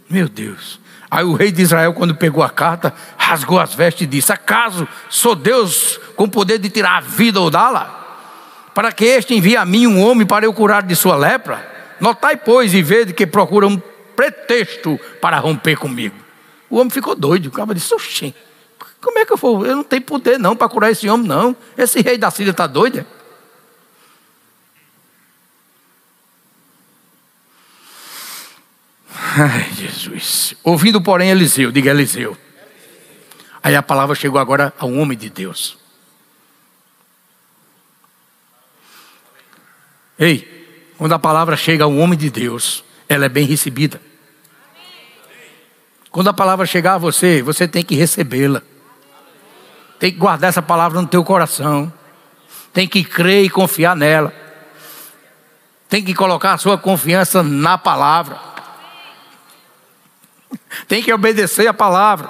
[0.09, 0.79] Meu Deus.
[1.09, 4.87] Aí o rei de Israel, quando pegou a carta, rasgou as vestes e disse: Acaso
[5.09, 7.93] sou Deus com poder de tirar a vida ou dá-la?
[8.73, 11.75] Para que este envie a mim um homem para eu curar de sua lepra?
[11.99, 13.79] Notai, pois, e vede que procura um
[14.15, 16.15] pretexto para romper comigo.
[16.69, 17.47] O homem ficou doido.
[17.47, 18.33] O cara disse: Oxê,
[19.01, 19.65] como é que eu vou?
[19.65, 21.55] Eu não tenho poder não para curar esse homem, não.
[21.77, 22.99] Esse rei da Síria está doido.
[22.99, 23.05] É?
[29.39, 30.55] Ai, Jesus.
[30.63, 32.35] Ouvindo, porém, Eliseu, diga Eliseu.
[33.61, 35.77] Aí a palavra chegou agora a um homem de Deus.
[40.17, 44.01] Ei, quando a palavra chega a um homem de Deus, ela é bem recebida.
[46.09, 48.63] Quando a palavra chegar a você, você tem que recebê-la.
[49.99, 51.91] Tem que guardar essa palavra no teu coração.
[52.71, 54.33] Tem que crer e confiar nela.
[55.89, 58.39] Tem que colocar a sua confiança na palavra.
[60.87, 62.29] Tem que obedecer a palavra.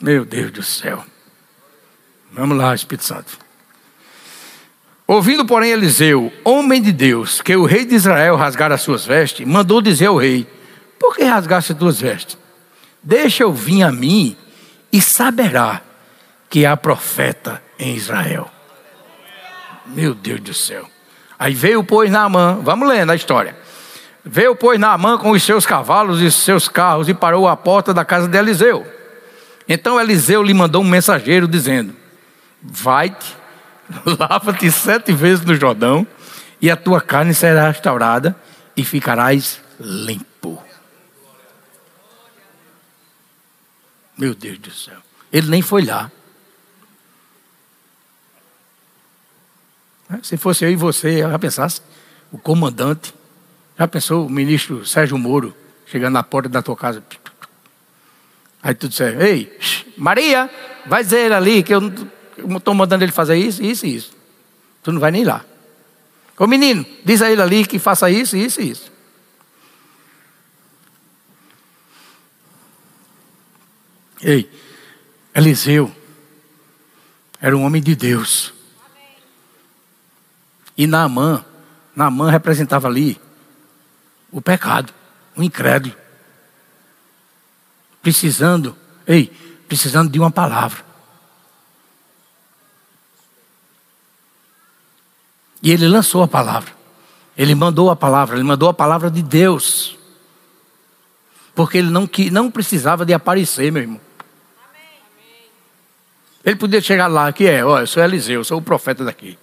[0.00, 1.04] Meu Deus do céu.
[2.32, 3.38] Vamos lá, Espírito Santo.
[5.06, 9.46] Ouvindo, porém, Eliseu, homem de Deus, que o rei de Israel rasgara as suas vestes,
[9.46, 10.46] mandou dizer ao rei:
[10.98, 12.38] Por que rasgaste as tuas vestes?
[13.04, 14.34] Deixa eu vir a mim
[14.90, 15.82] e saberá
[16.48, 18.50] que há profeta em Israel.
[19.86, 20.88] Meu Deus do céu.
[21.38, 23.54] Aí veio, pois, Naamã, vamos lendo a história.
[24.24, 28.04] Veio, pois, Naamã com os seus cavalos e seus carros e parou à porta da
[28.04, 28.86] casa de Eliseu.
[29.68, 31.94] Então Eliseu lhe mandou um mensageiro dizendo:
[32.62, 33.36] Vai-te,
[34.18, 36.06] lava-te sete vezes no Jordão,
[36.60, 38.34] e a tua carne será restaurada
[38.74, 40.33] e ficarás limpo.
[44.16, 44.98] Meu Deus do céu.
[45.32, 46.10] Ele nem foi lá.
[50.22, 51.80] Se fosse eu e você, eu já pensasse,
[52.30, 53.14] o comandante
[53.78, 55.54] já pensou o ministro Sérgio Moro
[55.86, 57.02] chegando na porta da tua casa?
[58.62, 59.58] Aí tu disser, ei,
[59.96, 60.48] Maria,
[60.86, 61.92] vai dizer ele ali que eu
[62.56, 64.12] estou mandando ele fazer isso, isso e isso.
[64.82, 65.44] Tu não vai nem lá.
[66.38, 68.93] Ô menino, diz a ele ali que faça isso, isso e isso.
[74.24, 74.50] Ei,
[75.34, 75.94] Eliseu
[77.38, 78.54] era um homem de Deus.
[80.74, 81.44] E Naamã,
[81.94, 83.20] Naamã representava ali
[84.32, 84.94] O pecado,
[85.36, 85.94] o incrédulo.
[88.00, 88.74] Precisando,
[89.06, 89.30] ei,
[89.68, 90.82] precisando de uma palavra.
[95.62, 96.72] E ele lançou a palavra.
[97.36, 99.98] Ele mandou a palavra, ele mandou a palavra de Deus.
[101.54, 104.03] Porque ele não, não precisava de aparecer, meu irmão.
[106.44, 109.38] Ele podia chegar lá, que é, olha, eu sou Eliseu, eu sou o profeta daqui.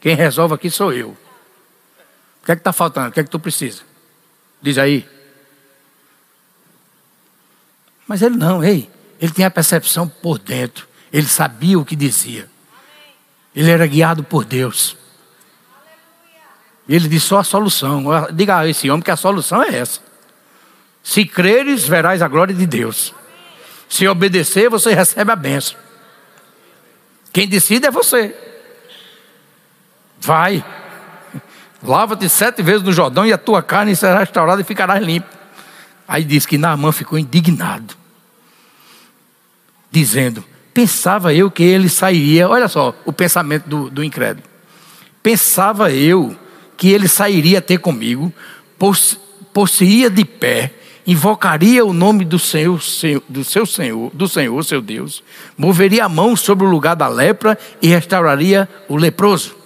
[0.00, 1.08] Quem resolve aqui sou eu.
[1.10, 3.08] O que é que está faltando?
[3.08, 3.82] O que é que tu precisa?
[4.62, 5.08] Diz aí.
[8.06, 8.88] Mas ele não, ei,
[9.20, 10.86] ele tinha a percepção por dentro.
[11.12, 12.48] Ele sabia o que dizia.
[13.54, 14.96] Ele era guiado por Deus.
[16.86, 18.04] E ele disse só a solução.
[18.32, 20.00] Diga a esse homem que a solução é essa.
[21.02, 23.14] Se creres, verás a glória de Deus.
[23.88, 25.83] Se obedecer, você recebe a bênção.
[27.34, 28.32] Quem decide é você.
[30.20, 30.64] Vai.
[31.82, 35.26] Lava-te sete vezes no Jordão e a tua carne será restaurada e ficarás limpo.
[36.06, 37.96] Aí diz que Naamã ficou indignado,
[39.90, 42.48] dizendo: Pensava eu que ele sairia.
[42.48, 44.46] Olha só o pensamento do, do incrédulo.
[45.20, 46.38] Pensava eu
[46.76, 48.32] que ele sairia ter comigo,
[49.52, 50.72] possuía de pé,
[51.06, 52.80] invocaria o nome do Senhor,
[53.28, 55.22] do seu Senhor, do Senhor, seu Deus,
[55.56, 59.56] moveria a mão sobre o lugar da lepra e restauraria o leproso.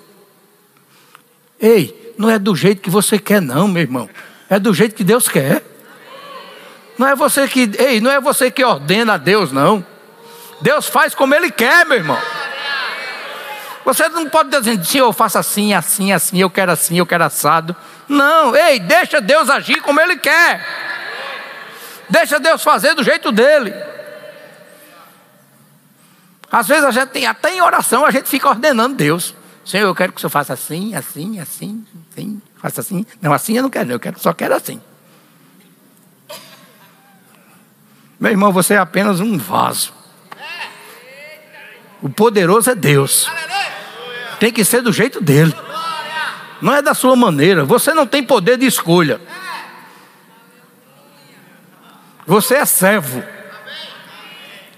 [1.61, 4.09] Ei, não é do jeito que você quer, não, meu irmão.
[4.51, 5.63] É do jeito que Deus quer.
[6.99, 9.85] Não é você que, ei, não é você que ordena a Deus, não.
[10.61, 12.19] Deus faz como Ele quer, meu irmão.
[13.85, 17.25] Você não pode dizer, Senhor, eu faço assim, assim, assim, eu quero assim, eu quero
[17.25, 17.75] assado.
[18.09, 20.88] Não, ei, deixa Deus agir como Ele quer.
[22.09, 23.75] Deixa Deus fazer do jeito dele.
[26.51, 29.35] Às vezes a gente tem, até em oração, a gente fica ordenando Deus.
[29.65, 33.05] Senhor, eu quero que o Senhor faça assim, assim, assim, assim, faça assim.
[33.21, 34.81] Não, assim eu não quero, eu quero, só quero assim.
[38.19, 39.93] Meu irmão, você é apenas um vaso.
[42.01, 43.31] O poderoso é Deus.
[44.41, 45.55] Tem que ser do jeito dele.
[46.63, 47.65] Não é da sua maneira.
[47.65, 49.21] Você não tem poder de escolha.
[52.29, 53.25] Você é servo.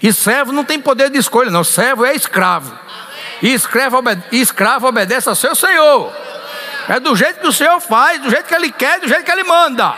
[0.01, 1.65] E servo não tem poder de escolha, não.
[1.65, 2.73] Servo é escravo.
[3.41, 3.97] E escravo,
[4.31, 6.13] escravo obedece ao seu Senhor.
[6.87, 9.31] É do jeito que o Senhor faz, do jeito que Ele quer, do jeito que
[9.31, 9.93] Ele manda.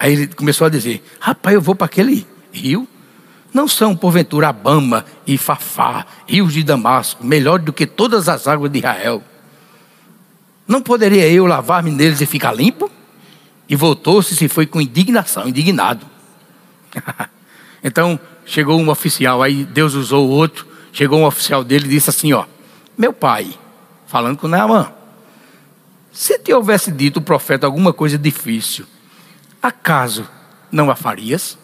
[0.00, 2.88] Aí ele começou a dizer: Rapaz, eu vou para aquele rio.
[3.52, 8.70] Não são, porventura, Bama e Fafá, rios de Damasco, melhor do que todas as águas
[8.70, 9.22] de Israel.
[10.66, 12.90] Não poderia eu lavar-me neles e ficar limpo?
[13.68, 16.06] E voltou-se e se foi com indignação, indignado.
[17.82, 22.10] então, chegou um oficial, aí Deus usou o outro, chegou um oficial dele e disse
[22.10, 22.44] assim, ó,
[22.96, 23.54] meu pai,
[24.06, 24.92] falando com Naamã,
[26.12, 28.86] se te houvesse dito o profeta alguma coisa difícil,
[29.62, 30.26] acaso
[30.70, 31.58] não a farias?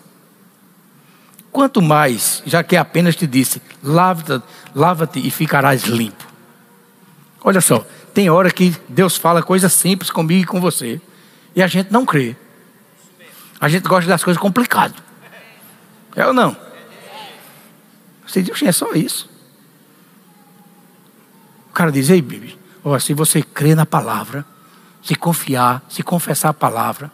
[1.52, 4.42] Quanto mais, já que apenas te disse, lava-te
[4.74, 6.26] lava e ficarás limpo.
[7.44, 10.98] Olha só, tem hora que Deus fala coisas simples comigo e com você.
[11.54, 12.34] E a gente não crê.
[13.60, 14.96] A gente gosta das coisas complicadas.
[16.16, 16.56] É ou não?
[18.26, 19.28] Você diz, é só isso.
[21.68, 24.44] O cara diz, ei, Bibi, ó, se você crê na palavra,
[25.02, 27.10] se confiar, se confessar a palavra,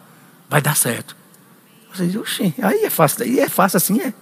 [0.47, 1.15] vai dar certo.
[1.93, 4.13] Você diz, oxê, aí é fácil, aí é fácil assim, é.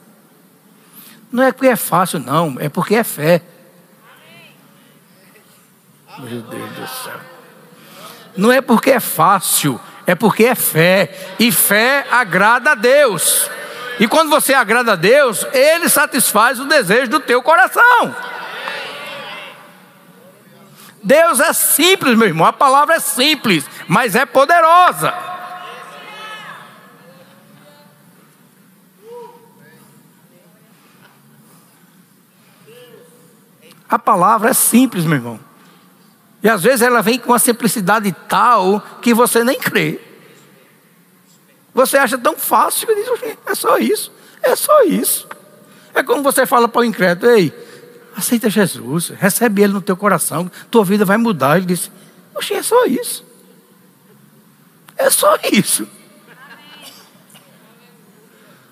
[1.32, 3.42] Não é porque é fácil, não, é porque é fé.
[6.20, 7.20] Meu Deus do céu.
[8.36, 11.36] Não é porque é fácil, é porque é fé.
[11.40, 13.50] E fé agrada a Deus.
[14.00, 18.16] E quando você agrada a Deus, Ele satisfaz o desejo do teu coração.
[21.04, 22.46] Deus é simples, meu irmão.
[22.46, 25.14] A palavra é simples, mas é poderosa.
[33.90, 35.40] A palavra é simples, meu irmão.
[36.44, 40.00] E às vezes ela vem com uma simplicidade tal que você nem crê.
[41.74, 44.12] Você acha tão fácil que diz, é só isso,
[44.42, 45.28] é só isso.
[45.94, 47.54] É como você fala para o incrédulo, ei,
[48.16, 51.58] aceita Jesus, recebe Ele no teu coração, tua vida vai mudar.
[51.58, 51.92] Ele disse,
[52.36, 53.26] oxe, é só isso.
[54.98, 55.88] É só isso.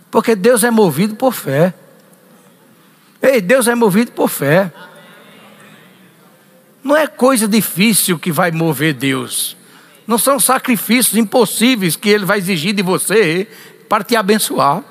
[0.10, 1.74] Porque Deus é movido por fé.
[3.22, 4.72] Ei, Deus é movido por fé.
[6.86, 9.58] Não é coisa difícil que vai mover Deus.
[10.06, 13.48] Não são sacrifícios impossíveis que Ele vai exigir de você
[13.90, 14.84] para te abençoar.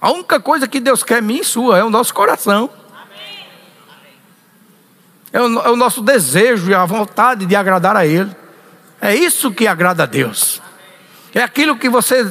[0.00, 2.70] A única coisa que Deus quer mim e sua é o nosso coração.
[5.32, 8.30] É o, é o nosso desejo e a vontade de agradar a Ele.
[9.00, 10.62] É isso que agrada a Deus.
[11.34, 12.24] É aquilo que você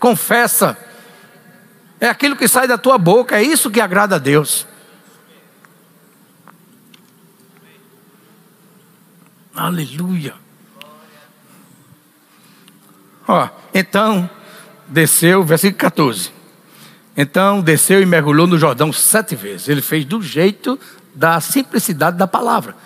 [0.00, 0.76] confessa.
[2.00, 3.36] É aquilo que sai da tua boca.
[3.36, 4.66] É isso que agrada a Deus.
[9.56, 10.34] Aleluia.
[13.26, 14.28] Ó, então
[14.86, 16.30] desceu, versículo 14.
[17.16, 19.68] Então desceu e mergulhou no Jordão sete vezes.
[19.68, 20.78] Ele fez do jeito
[21.14, 22.76] da simplicidade da palavra.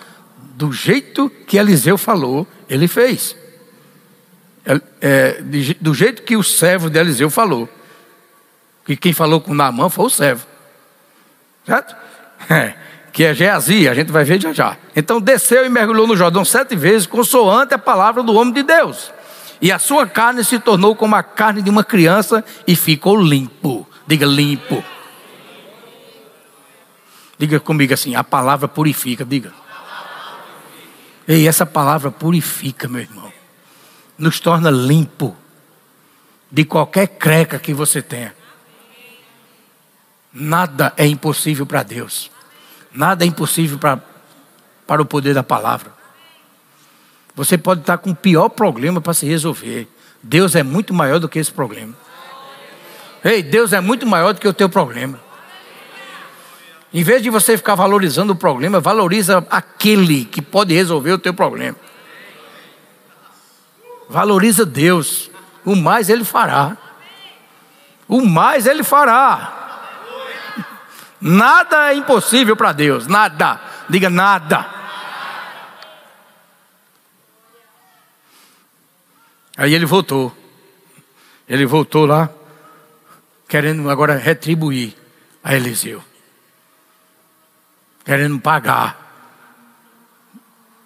[0.55, 3.35] Do jeito que Eliseu falou, ele fez.
[4.65, 5.41] É, é
[5.81, 7.67] do jeito que o servo de Eliseu falou.
[8.85, 10.47] Que quem falou com Naamã foi o servo.
[11.65, 11.95] Certo?
[12.49, 12.75] É,
[13.11, 14.77] que é Geazi, a gente vai ver já já.
[14.95, 19.11] Então desceu e mergulhou no Jordão sete vezes, consoante a palavra do homem de Deus.
[19.61, 23.87] E a sua carne se tornou como a carne de uma criança e ficou limpo.
[24.07, 24.83] Diga limpo.
[27.37, 29.23] Diga comigo assim: a palavra purifica.
[29.23, 29.53] Diga.
[31.27, 33.31] Ei, essa palavra purifica, meu irmão.
[34.17, 35.35] Nos torna limpo
[36.49, 38.35] de qualquer creca que você tenha.
[40.33, 42.31] Nada é impossível para Deus.
[42.93, 44.01] Nada é impossível para,
[44.85, 45.91] para o poder da palavra.
[47.35, 49.87] Você pode estar com o pior problema para se resolver.
[50.21, 51.93] Deus é muito maior do que esse problema.
[53.23, 55.19] Ei, Deus é muito maior do que o teu problema.
[56.93, 61.33] Em vez de você ficar valorizando o problema, valoriza aquele que pode resolver o teu
[61.33, 61.77] problema.
[64.09, 65.31] Valoriza Deus.
[65.63, 66.75] O mais ele fará.
[68.09, 69.60] O mais ele fará.
[71.21, 73.07] Nada é impossível para Deus.
[73.07, 73.61] Nada.
[73.87, 74.65] Diga nada.
[79.55, 80.35] Aí ele voltou.
[81.47, 82.29] Ele voltou lá
[83.51, 84.95] querendo agora retribuir
[85.43, 86.01] a Eliseu,
[88.05, 88.97] querendo pagar.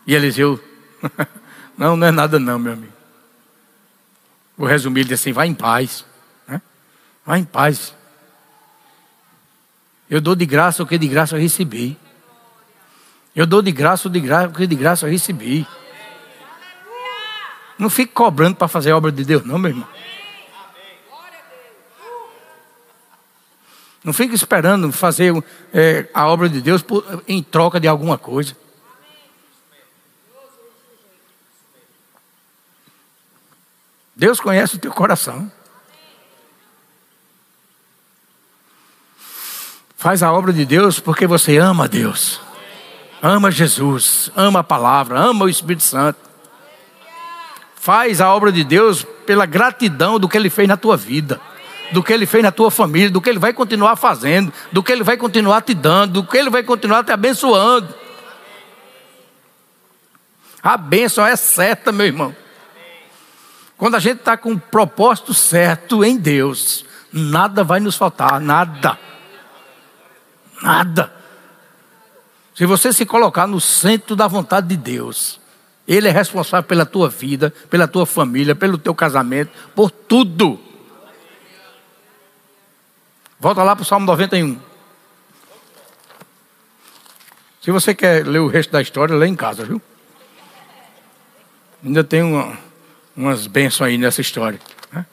[0.07, 0.59] E Eliseu,
[1.77, 2.93] não, não é nada não, meu amigo.
[4.57, 6.03] Vou resumir, ele disse assim: vai em paz,
[6.47, 6.59] né?
[7.23, 7.93] vai em paz.
[10.09, 11.97] Eu dou de graça o que de graça eu recebi.
[13.35, 15.67] Eu dou de graça o de graça, o que de graça eu recebi.
[17.77, 19.87] Não fique cobrando para fazer a obra de Deus, não, meu irmão.
[24.03, 25.33] Não fique esperando fazer
[25.73, 28.55] é, a obra de Deus por, em troca de alguma coisa.
[34.15, 35.51] Deus conhece o teu coração.
[40.05, 42.39] Faz a obra de Deus porque você ama Deus.
[43.23, 46.19] Ama Jesus, ama a palavra, ama o Espírito Santo.
[47.73, 51.41] Faz a obra de Deus pela gratidão do que ele fez na tua vida
[51.91, 54.91] do que Ele fez na tua família, do que Ele vai continuar fazendo, do que
[54.91, 57.93] Ele vai continuar te dando, do que Ele vai continuar te abençoando.
[60.61, 62.35] A bênção é certa, meu irmão.
[63.77, 66.83] Quando a gente está com o propósito certo em Deus,
[67.13, 69.04] nada vai nos faltar, nada.
[70.65, 71.13] Nada.
[72.55, 75.39] Se você se colocar no centro da vontade de Deus,
[75.87, 80.59] Ele é responsável pela tua vida, pela tua família, pelo teu casamento, por tudo.
[83.39, 84.59] Volta lá para o Salmo 91.
[87.61, 89.79] Se você quer ler o resto da história, lê em casa, viu?
[91.83, 92.57] Ainda tem uma,
[93.15, 94.59] umas bênçãos aí nessa história.
[94.91, 95.05] Né?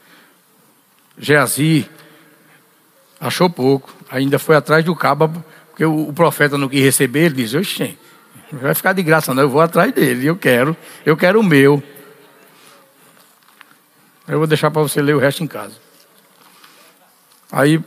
[1.18, 1.90] Geazi
[3.22, 5.32] achou pouco, ainda foi atrás do cabo,
[5.70, 7.96] porque o, o profeta não quis receber, ele disse, oxe,
[8.50, 11.42] não vai ficar de graça não, eu vou atrás dele, eu quero, eu quero o
[11.42, 11.80] meu.
[14.26, 15.74] Eu vou deixar para você ler o resto em casa.
[17.50, 17.80] Aí,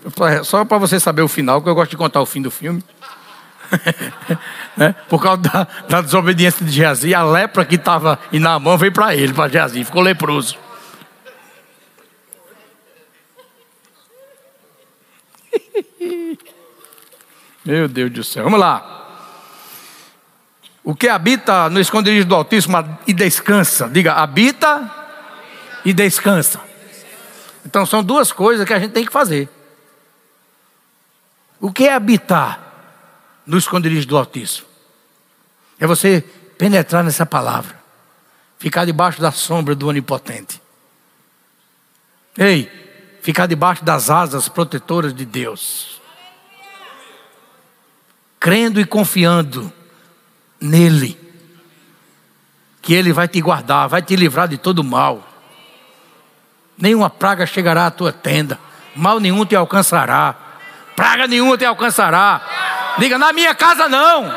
[0.43, 2.83] só para você saber o final, que eu gosto de contar o fim do filme.
[4.77, 4.95] né?
[5.09, 9.15] Por causa da, da, desobediência de Geazi, a lepra que estava na mão veio para
[9.15, 10.57] ele, para Geazi, ficou leproso.
[17.65, 18.91] Meu Deus do céu, vamos lá.
[20.83, 22.77] O que habita no esconderijo do Altíssimo
[23.07, 24.91] e descansa, diga, habita
[25.83, 26.61] e descansa.
[27.65, 29.49] Então são duas coisas que a gente tem que fazer.
[31.59, 32.61] O que é habitar
[33.47, 34.67] no esconderijo do Altíssimo?
[35.79, 36.23] É você
[36.57, 37.75] penetrar nessa palavra,
[38.59, 40.61] ficar debaixo da sombra do Onipotente.
[42.37, 42.84] Ei,
[43.25, 45.99] ficar debaixo das asas protetoras de Deus,
[48.39, 49.73] crendo e confiando
[50.61, 51.19] nele,
[52.83, 55.27] que ele vai te guardar, vai te livrar de todo mal.
[56.77, 58.59] Nenhuma praga chegará à tua tenda
[58.95, 60.35] mal nenhum te alcançará,
[60.95, 62.41] praga nenhuma te alcançará.
[62.99, 64.31] Diga, na minha casa não.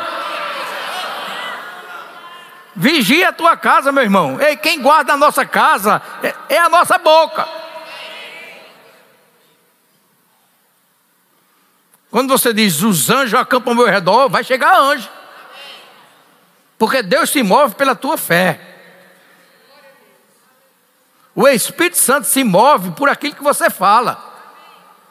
[2.75, 4.41] Vigia a tua casa, meu irmão.
[4.41, 7.58] Ei, quem guarda a nossa casa é, é a nossa boca.
[12.11, 15.07] Quando você diz os anjos acampam ao meu redor, vai chegar anjo.
[16.77, 18.59] Porque Deus se move pela tua fé.
[21.35, 24.21] O Espírito Santo se move por aquilo que você fala.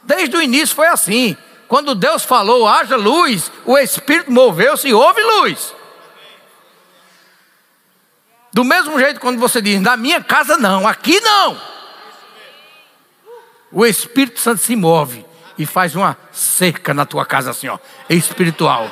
[0.03, 1.37] Desde o início foi assim.
[1.69, 5.75] Quando Deus falou, haja luz, o Espírito moveu-se e houve luz.
[8.53, 11.61] Do mesmo jeito, quando você diz, na minha casa não, aqui não.
[13.71, 15.28] O Espírito Santo se move
[15.59, 17.79] e faz uma cerca na tua casa assim, ó,
[18.09, 18.89] espiritual.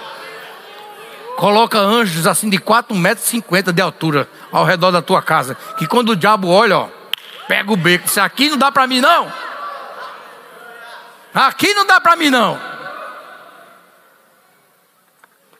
[1.36, 5.54] Coloca anjos assim de 4,50 metros de altura ao redor da tua casa.
[5.78, 6.88] Que quando o diabo olha, ó,
[7.46, 8.06] pega o beco.
[8.06, 9.30] Isso aqui não dá para mim, não.
[11.34, 12.58] Aqui não dá para mim, não.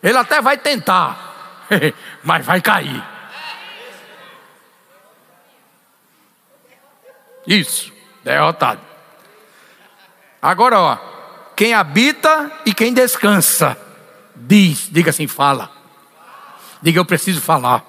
[0.03, 1.67] Ele até vai tentar,
[2.25, 3.03] mas vai cair.
[7.47, 7.93] Isso,
[8.25, 8.86] derrotado.
[10.41, 10.99] Agora, ó,
[11.57, 13.77] quem habita e quem descansa,
[14.35, 15.71] diz, diga assim, fala.
[16.83, 17.85] Diga, eu preciso falar.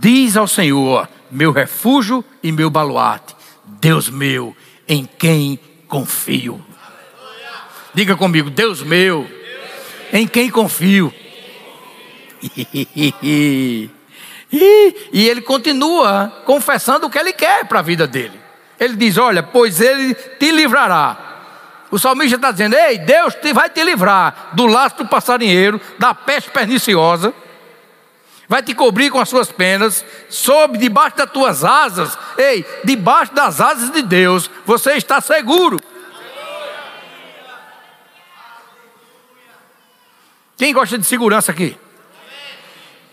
[0.00, 4.56] Diz ao Senhor, meu refúgio e meu baluarte, Deus meu,
[4.88, 6.64] em quem confio.
[7.92, 9.30] Diga comigo, Deus meu,
[10.12, 11.14] em quem confio.
[14.52, 18.43] e ele continua confessando o que ele quer para a vida dele.
[18.78, 21.16] Ele diz: Olha, pois ele te livrará.
[21.90, 26.14] O salmista está dizendo: Ei, Deus te, vai te livrar do laço do passarinheiro, da
[26.14, 27.32] peste perniciosa,
[28.48, 32.18] vai te cobrir com as suas penas, sob debaixo das tuas asas.
[32.36, 35.78] Ei, debaixo das asas de Deus, você está seguro.
[40.56, 41.76] Quem gosta de segurança aqui?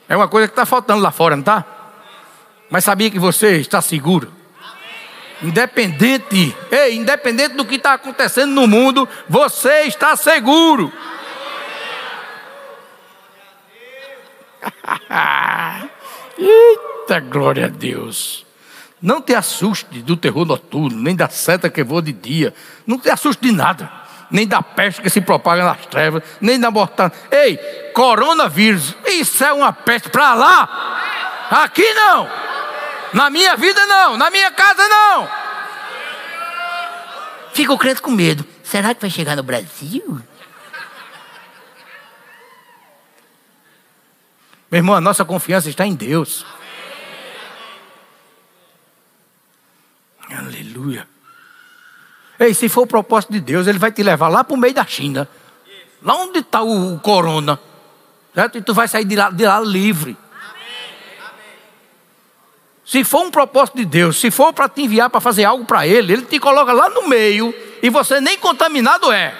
[0.07, 1.65] É uma coisa que está faltando lá fora, não está?
[2.69, 4.40] Mas sabia que você está seguro?
[5.43, 10.93] Independente, ei, independente do que está acontecendo no mundo, você está seguro.
[16.37, 18.45] Eita glória a Deus.
[19.01, 22.53] Não te assuste do terror noturno, nem da seta que voa de dia.
[22.85, 23.91] Não te assuste de nada.
[24.29, 27.19] Nem da peste que se propaga nas trevas, nem da mortalidade.
[27.31, 27.57] Ei,
[27.93, 31.49] coronavírus, isso é uma peste para lá.
[31.49, 32.50] Aqui não.
[33.13, 35.29] Na minha vida não, na minha casa não.
[37.53, 38.45] Fica o crente com medo.
[38.63, 40.21] Será que vai chegar no Brasil?
[44.71, 46.45] Meu irmão, a nossa confiança está em Deus.
[50.29, 51.05] Aleluia.
[52.39, 54.73] Ei, se for o propósito de Deus, Ele vai te levar lá para o meio
[54.73, 55.27] da China.
[56.01, 57.59] Lá onde está o, o corona.
[58.33, 58.57] Certo?
[58.57, 60.17] E tu vai sair de lá, de lá livre.
[62.91, 65.87] Se for um propósito de Deus, se for para te enviar para fazer algo para
[65.87, 69.33] Ele, Ele te coloca lá no meio e você nem contaminado é.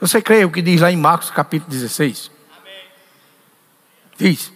[0.00, 2.28] Você crê o que diz lá em Marcos capítulo 16?
[4.18, 4.52] Diz: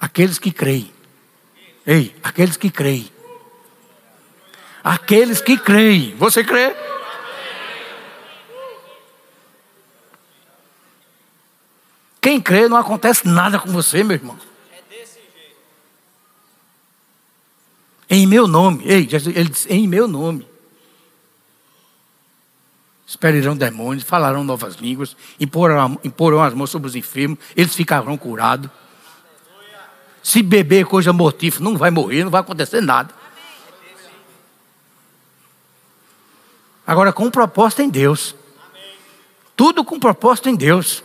[0.00, 0.92] Aqueles que creem.
[1.86, 3.08] Ei, aqueles que creem.
[4.82, 6.16] Aqueles que creem.
[6.16, 6.74] Você crê?
[12.22, 14.38] Quem crê não acontece nada com você, meu irmão.
[18.08, 18.84] Em meu nome.
[18.86, 20.46] Ei, ele disse, em meu nome.
[23.04, 28.70] Esperirão demônios, falarão novas línguas, imporão, imporão as mãos sobre os enfermos, eles ficarão curados.
[30.22, 33.12] Se beber coisa mortífera, não vai morrer, não vai acontecer nada.
[36.86, 38.34] Agora, com propósito em Deus.
[39.56, 41.02] Tudo com propósito em Deus.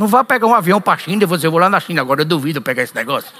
[0.00, 2.22] Não vá pegar um avião para a China e você vou lá na China agora,
[2.22, 3.30] eu duvido pegar esse negócio.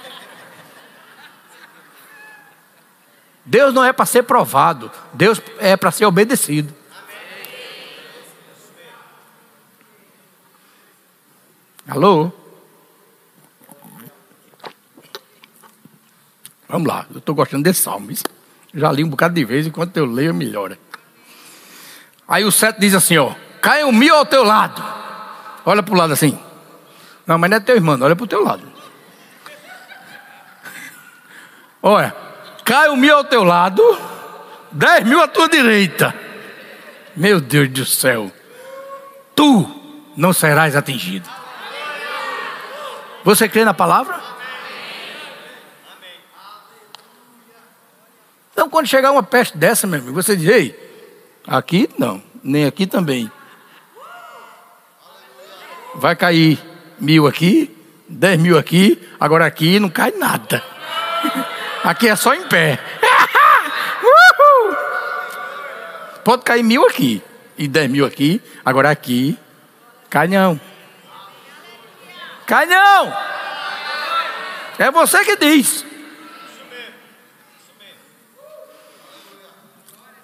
[3.43, 6.71] Deus não é para ser provado, Deus é para ser obedecido.
[11.87, 12.31] Alô?
[16.69, 18.07] Vamos lá, eu estou gostando desse salmo.
[18.71, 20.77] Já li um bocado de vez, enquanto eu leio, melhora.
[22.27, 24.79] Aí o 7 diz assim: ó, cai um mil ao teu lado.
[25.65, 26.50] Olha para o lado assim.
[27.25, 28.71] Não, mas não é teu irmão, olha para o teu lado.
[31.81, 32.15] Olha,
[32.63, 33.81] cai um mil ao teu lado,
[34.71, 36.13] dez mil à tua direita.
[37.15, 38.31] Meu Deus do céu,
[39.35, 39.69] tu
[40.15, 41.29] não serás atingido.
[43.23, 44.19] Você crê na palavra?
[48.51, 52.85] Então, quando chegar uma peste dessa, meu amigo, você diz: ei, aqui não, nem aqui
[52.85, 53.31] também.
[55.95, 56.70] Vai cair
[57.01, 57.75] mil aqui,
[58.07, 60.63] dez mil aqui, agora aqui não cai nada.
[61.83, 62.79] Aqui é só em pé.
[66.23, 67.23] Pode cair mil aqui
[67.57, 69.35] e dez mil aqui, agora aqui
[70.07, 70.61] cai não.
[72.45, 73.11] Cai não.
[74.77, 75.83] É você que diz.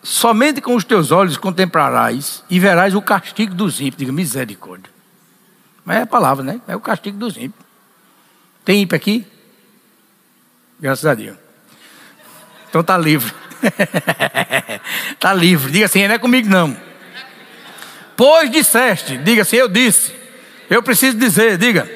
[0.04, 3.98] Somente com os teus olhos contemplarás e verás o castigo dos ímpios.
[3.98, 4.97] Diga misericórdia.
[5.88, 6.60] Mas é a palavra, né?
[6.68, 7.66] É o castigo dos ímpios.
[8.66, 9.26] Tem ímpio aqui?
[10.78, 11.38] Graças a Deus.
[12.68, 13.34] Então tá livre.
[15.18, 15.72] tá livre.
[15.72, 16.76] Diga assim, não é comigo não.
[18.18, 20.14] Pois disseste, diga assim, eu disse.
[20.70, 21.90] Eu preciso dizer, diga.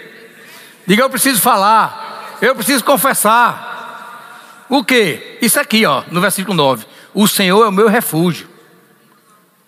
[0.88, 2.38] Diga, eu preciso falar.
[2.42, 4.68] Eu preciso confessar.
[4.70, 5.38] O que?
[5.42, 6.86] Isso aqui, ó, no versículo 9.
[7.14, 8.48] O Senhor é o meu refúgio.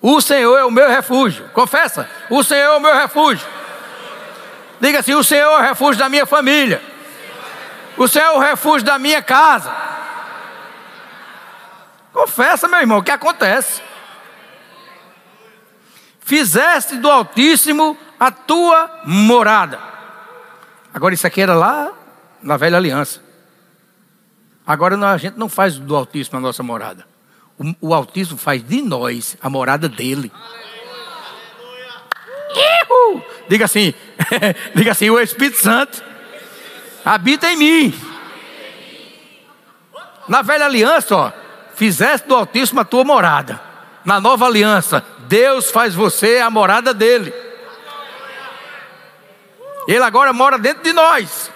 [0.01, 1.49] O Senhor é o meu refúgio.
[1.49, 2.09] Confessa.
[2.30, 3.45] O Senhor é o meu refúgio.
[4.80, 6.82] Diga assim: o Senhor é o refúgio da minha família.
[7.97, 9.74] O Senhor é o refúgio da minha casa.
[12.11, 13.82] Confessa, meu irmão, o que acontece?
[16.19, 19.80] Fizeste do Altíssimo a tua morada.
[20.93, 21.91] Agora, isso aqui era lá
[22.41, 23.21] na velha aliança.
[24.65, 27.05] Agora a gente não faz do Altíssimo a nossa morada.
[27.82, 30.32] O, Altíssimo faz de nós a morada dele.
[33.47, 33.93] Diga assim,
[34.76, 36.04] diga assim, o Espírito Santo
[37.04, 38.01] habita em mim.
[40.28, 41.32] Na velha aliança, ó,
[41.76, 43.60] fizeste do Altíssimo a tua morada.
[44.06, 47.34] Na nova aliança, Deus faz você a morada dele.
[49.88, 51.51] Ele agora mora dentro de nós.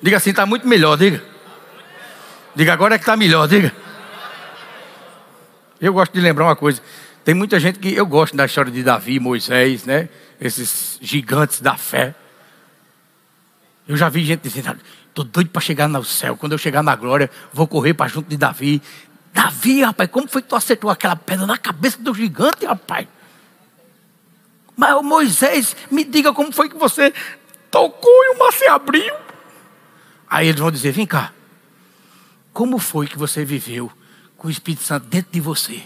[0.00, 1.22] Diga assim, está muito melhor, diga.
[2.54, 3.72] Diga agora é que está melhor, diga.
[5.80, 6.82] Eu gosto de lembrar uma coisa.
[7.24, 10.08] Tem muita gente que eu gosto da história de Davi, Moisés, né?
[10.40, 12.14] Esses gigantes da fé.
[13.86, 16.36] Eu já vi gente dizendo, estou doido para chegar no céu.
[16.36, 18.82] Quando eu chegar na glória, vou correr para junto de Davi.
[19.32, 23.06] Davi, rapaz, como foi que tu acertou aquela pedra na cabeça do gigante, rapaz?
[24.76, 27.12] Mas Moisés, me diga como foi que você
[27.70, 29.14] tocou e o mar se abriu.
[30.28, 31.32] Aí eles vão dizer: vem cá,
[32.52, 33.92] como foi que você viveu
[34.36, 35.82] com o Espírito Santo dentro de você?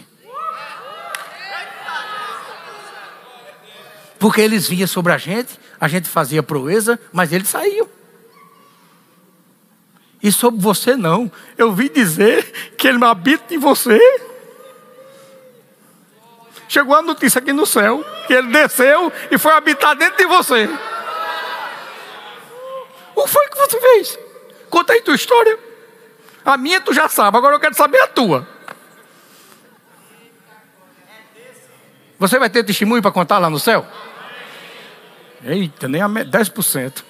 [4.19, 7.87] Porque eles vinham sobre a gente, a gente fazia proeza, mas eles saíam.
[10.21, 11.31] E sobre você não.
[11.57, 12.43] Eu vi dizer
[12.77, 13.99] que ele habita em você.
[16.67, 20.69] Chegou a notícia aqui no céu que ele desceu e foi habitar dentro de você.
[23.15, 24.19] O que foi que você fez?
[24.69, 25.57] Conta aí tua história.
[26.43, 28.47] A minha tu já sabe, agora eu quero saber a tua.
[32.19, 33.85] Você vai ter testemunho para contar lá no céu?
[35.43, 37.03] Eita, nem a 10%.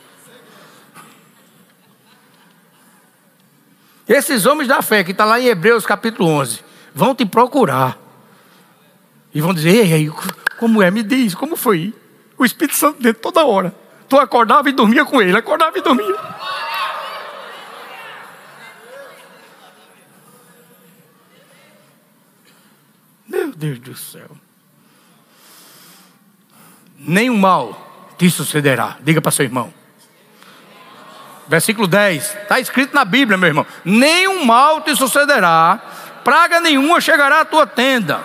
[4.07, 6.61] Esses homens da fé, que está lá em Hebreus capítulo 11,
[6.93, 7.97] vão te procurar.
[9.33, 10.11] E vão dizer: Ei, ei,
[10.57, 10.89] como é?
[10.89, 11.93] Me diz, como foi?
[12.37, 13.75] O Espírito Santo dentro toda hora.
[14.07, 16.15] Tu acordava e dormia com ele, acordava e dormia.
[23.27, 24.46] Meu Deus do céu.
[27.07, 28.97] Nenhum mal te sucederá.
[28.99, 29.73] Diga para seu irmão.
[31.47, 32.35] Versículo 10.
[32.41, 33.65] Está escrito na Bíblia, meu irmão.
[33.85, 35.79] Nenhum mal te sucederá,
[36.25, 38.19] praga nenhuma chegará à tua tenda.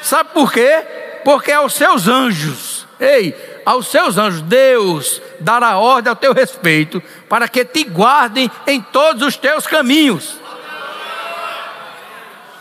[0.00, 0.84] Sabe por quê?
[1.24, 3.34] Porque aos seus anjos, ei,
[3.66, 9.26] aos seus anjos, Deus dará ordem ao teu respeito, para que te guardem em todos
[9.26, 10.38] os teus caminhos.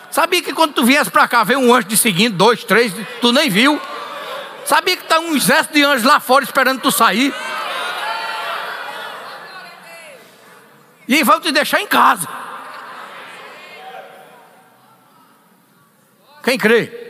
[0.10, 2.92] Sabia que quando tu viesse para cá, veio um anjo de seguindo, dois, três,
[3.22, 3.80] tu nem viu.
[4.66, 7.34] Sabia que está um exército de anjos lá fora esperando tu sair.
[11.08, 12.28] E vão te deixar em casa.
[16.44, 17.06] Quem crê?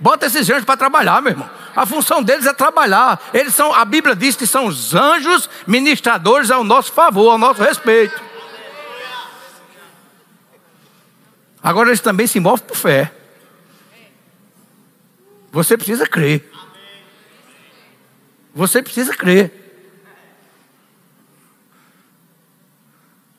[0.00, 1.50] Bota esses anjos para trabalhar, meu irmão.
[1.76, 3.20] A função deles é trabalhar.
[3.32, 7.62] Eles são, a Bíblia diz que são os anjos ministradores ao nosso favor, ao nosso
[7.62, 8.22] respeito.
[11.62, 13.12] Agora eles também se movem por fé.
[15.54, 16.50] Você precisa crer.
[18.52, 19.52] Você precisa crer.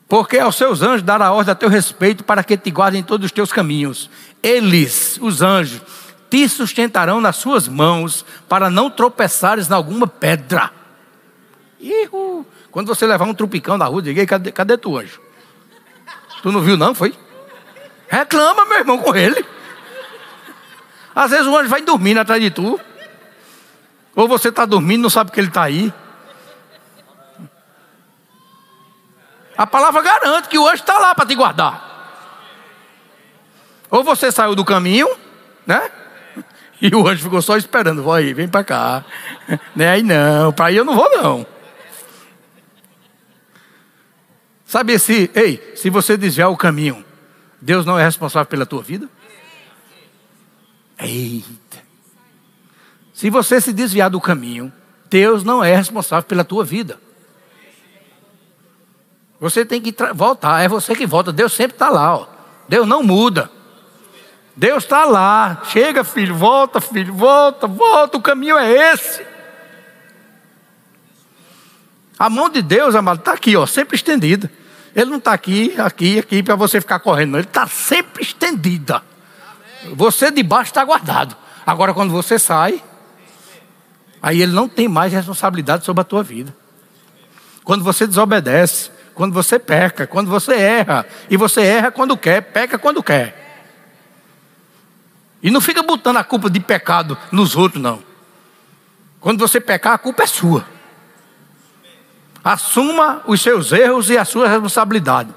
[0.08, 3.32] Porque aos seus anjos dará ordem a teu respeito para que te guardem todos os
[3.32, 4.08] teus caminhos.
[4.42, 5.82] Eles, os anjos,
[6.30, 10.72] te sustentarão nas suas mãos, para não tropeçares em alguma pedra.
[11.78, 12.46] Ihu.
[12.70, 15.20] Quando você levar um trupicão da rua, diga, cadê, cadê tu anjo?
[16.40, 17.14] Tu não viu não, foi?
[18.08, 19.44] Reclama, meu irmão, com ele.
[21.16, 22.78] Às vezes o anjo vai dormindo atrás de tu.
[24.14, 25.90] Ou você está dormindo, não sabe que ele está aí.
[29.56, 31.86] A palavra garante que o anjo está lá para te guardar.
[33.90, 35.08] Ou você saiu do caminho,
[35.66, 35.90] né?
[36.82, 38.02] E o anjo ficou só esperando.
[38.02, 39.02] Vou aí, vem para cá.
[39.74, 41.46] Não é aí não, para aí eu não vou não.
[44.66, 47.02] Sabe se, ei, se você desviar o caminho,
[47.58, 49.08] Deus não é responsável pela tua vida?
[50.98, 51.84] Eita.
[53.12, 54.72] Se você se desviar do caminho,
[55.08, 56.98] Deus não é responsável pela tua vida.
[59.38, 61.32] Você tem que voltar, é você que volta.
[61.32, 62.26] Deus sempre está lá, ó.
[62.68, 63.50] Deus não muda.
[64.56, 65.62] Deus está lá.
[65.64, 68.16] Chega, filho, volta, filho, volta, volta.
[68.16, 69.24] O caminho é esse.
[72.18, 74.50] A mão de Deus, amado, está aqui, ó, sempre estendida.
[74.94, 77.32] Ele não está aqui, aqui, aqui para você ficar correndo.
[77.32, 77.38] Não.
[77.38, 79.02] Ele está sempre estendida.
[79.94, 81.36] Você de baixo está guardado.
[81.66, 82.82] Agora, quando você sai,
[84.22, 86.54] aí ele não tem mais responsabilidade sobre a tua vida.
[87.64, 92.78] Quando você desobedece, quando você peca, quando você erra, e você erra quando quer, peca
[92.78, 93.46] quando quer.
[95.42, 98.02] E não fica botando a culpa de pecado nos outros, não.
[99.20, 100.66] Quando você pecar, a culpa é sua.
[102.44, 105.34] Assuma os seus erros e a sua responsabilidade.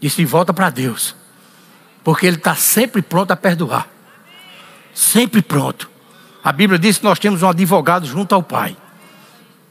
[0.00, 1.14] E se volta para Deus.
[2.04, 3.88] Porque Ele está sempre pronto a perdoar.
[4.94, 5.90] Sempre pronto.
[6.42, 8.76] A Bíblia diz que nós temos um advogado junto ao Pai.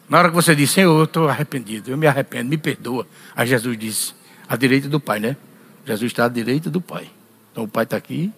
[0.07, 3.07] Na hora que você diz, Senhor, eu estou arrependido, eu me arrependo, me perdoa.
[3.35, 4.13] Aí Jesus disse,
[4.47, 5.37] à direita do Pai, né?
[5.85, 7.09] Jesus está à direita do Pai.
[7.51, 8.31] Então o Pai está aqui.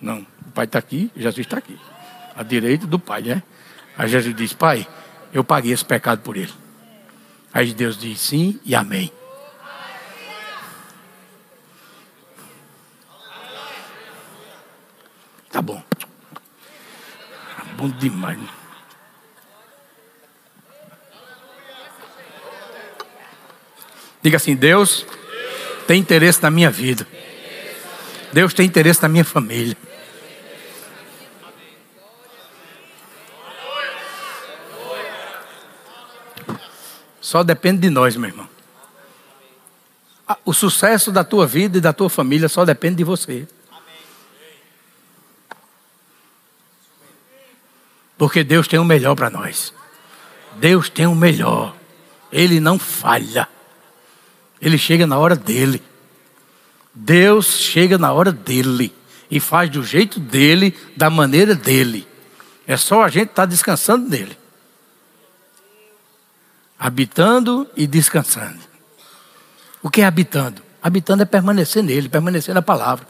[0.00, 1.78] Não, o Pai está aqui, Jesus está aqui.
[2.36, 3.42] À direita do Pai, né?
[3.96, 4.86] Aí Jesus disse, Pai,
[5.32, 6.52] eu paguei esse pecado por ele.
[7.52, 9.10] Aí Deus diz sim e amém.
[15.54, 15.80] Tá bom.
[17.56, 18.36] Tá bom demais.
[18.36, 18.48] Né?
[24.20, 25.06] Diga assim: Deus
[25.86, 27.06] tem interesse na minha vida.
[28.32, 29.76] Deus tem interesse na minha família.
[37.20, 38.48] Só depende de nós, meu irmão.
[40.44, 43.46] O sucesso da tua vida e da tua família só depende de você.
[48.24, 49.70] Porque Deus tem o melhor para nós.
[50.56, 51.76] Deus tem o melhor.
[52.32, 53.46] Ele não falha.
[54.58, 55.82] Ele chega na hora dele.
[56.94, 58.94] Deus chega na hora dele
[59.30, 62.08] e faz do jeito dele, da maneira dele.
[62.66, 64.38] É só a gente estar tá descansando nele
[66.78, 68.60] habitando e descansando.
[69.82, 70.62] O que é habitando?
[70.82, 73.06] Habitando é permanecer nele, permanecer na palavra.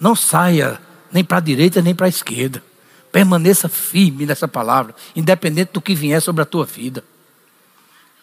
[0.00, 0.80] Não saia
[1.12, 2.60] nem para a direita nem para a esquerda.
[3.12, 7.04] Permaneça firme nessa palavra, independente do que vier sobre a tua vida.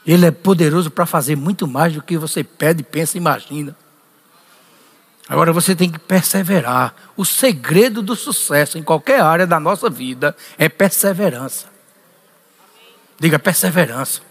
[0.05, 3.75] Ele é poderoso para fazer muito mais do que você pede, pensa e imagina.
[5.27, 6.95] Agora você tem que perseverar.
[7.17, 11.65] O segredo do sucesso em qualquer área da nossa vida é perseverança.
[13.19, 14.21] Diga perseverança.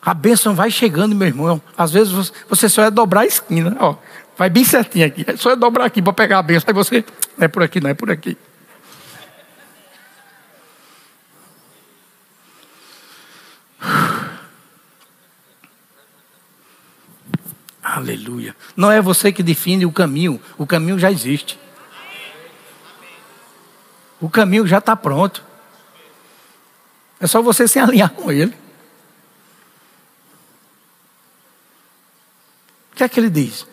[0.00, 1.60] A bênção vai chegando, meu irmão.
[1.76, 3.96] Às vezes você só é dobrar a esquina, ó.
[4.36, 5.24] Vai bem certinho aqui.
[5.26, 6.68] É só é dobrar aqui para pegar a bênção.
[6.68, 7.04] Aí você,
[7.38, 8.36] não é por aqui, não é por aqui.
[17.82, 18.54] Aleluia.
[18.76, 21.58] Não é você que define o caminho, o caminho já existe.
[24.20, 25.42] O caminho já está pronto.
[27.18, 28.54] É só você se alinhar com ele.
[32.92, 33.66] O que é que ele diz?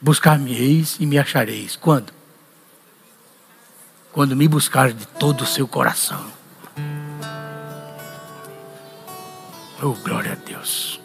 [0.00, 1.76] Buscar-me-eis e me achareis.
[1.76, 2.12] Quando?
[4.12, 6.24] Quando me buscar de todo o seu coração.
[9.82, 11.00] Oh, glória a Deus.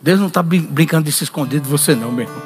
[0.00, 2.42] Deus não está brincando de se esconder de você, não, meu irmão.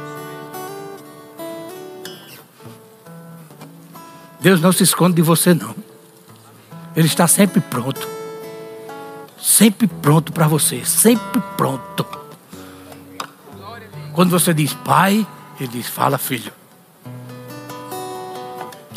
[4.41, 5.75] Deus não se esconde de você, não.
[6.95, 8.09] Ele está sempre pronto.
[9.39, 10.85] Sempre pronto para você.
[10.85, 12.26] Sempre pronto.
[14.17, 15.27] Quando você diz pai,
[15.61, 16.51] ele diz fala filho.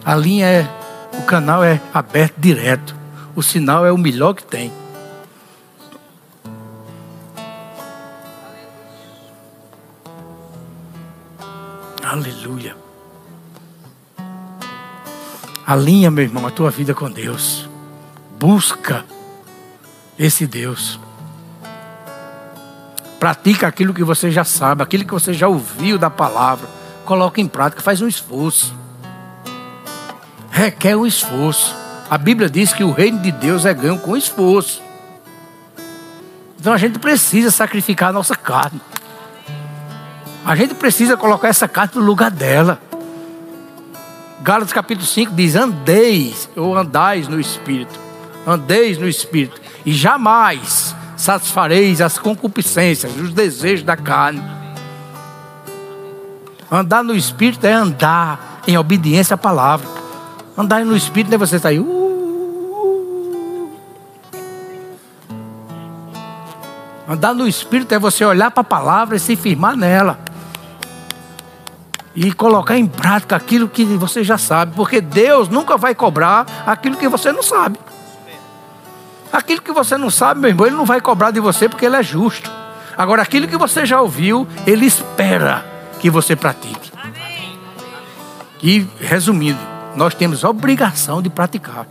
[0.06, 0.66] A linha é,
[1.12, 2.96] o canal é aberto direto.
[3.36, 4.72] O sinal é o melhor que tem.
[12.02, 12.78] Aleluia.
[15.68, 17.70] Alinha, meu irmão, a tua vida com Deus.
[18.40, 19.04] Busca
[20.18, 20.98] esse Deus.
[23.20, 26.68] Pratica aquilo que você já sabe, aquilo que você já ouviu da palavra.
[27.04, 28.74] Coloca em prática, faz um esforço.
[30.50, 31.76] Requer um esforço.
[32.10, 34.82] A Bíblia diz que o reino de Deus é ganho com esforço.
[36.60, 38.80] Então a gente precisa sacrificar a nossa carne.
[40.46, 42.82] A gente precisa colocar essa carne no lugar dela.
[44.42, 48.00] Gálatas capítulo 5 diz: Andeis ou andais no Espírito.
[48.48, 49.60] Andeis no Espírito.
[49.86, 54.42] E jamais satisfareis as concupiscências, os desejos da carne.
[56.72, 59.86] Andar no Espírito é andar em obediência à palavra.
[60.58, 61.80] Andar no Espírito não é você sair.
[61.80, 63.70] Uh,
[67.08, 70.18] andar no Espírito é você olhar para a palavra e se firmar nela.
[72.16, 74.74] E colocar em prática aquilo que você já sabe.
[74.74, 77.78] Porque Deus nunca vai cobrar aquilo que você não sabe.
[79.32, 81.96] Aquilo que você não sabe, meu irmão, ele não vai cobrar de você porque ele
[81.96, 82.50] é justo.
[82.98, 85.66] Agora, aquilo que você já ouviu, ele espera
[86.00, 86.92] que você pratique.
[88.62, 89.60] E, resumindo,
[89.96, 91.88] nós temos obrigação de praticar.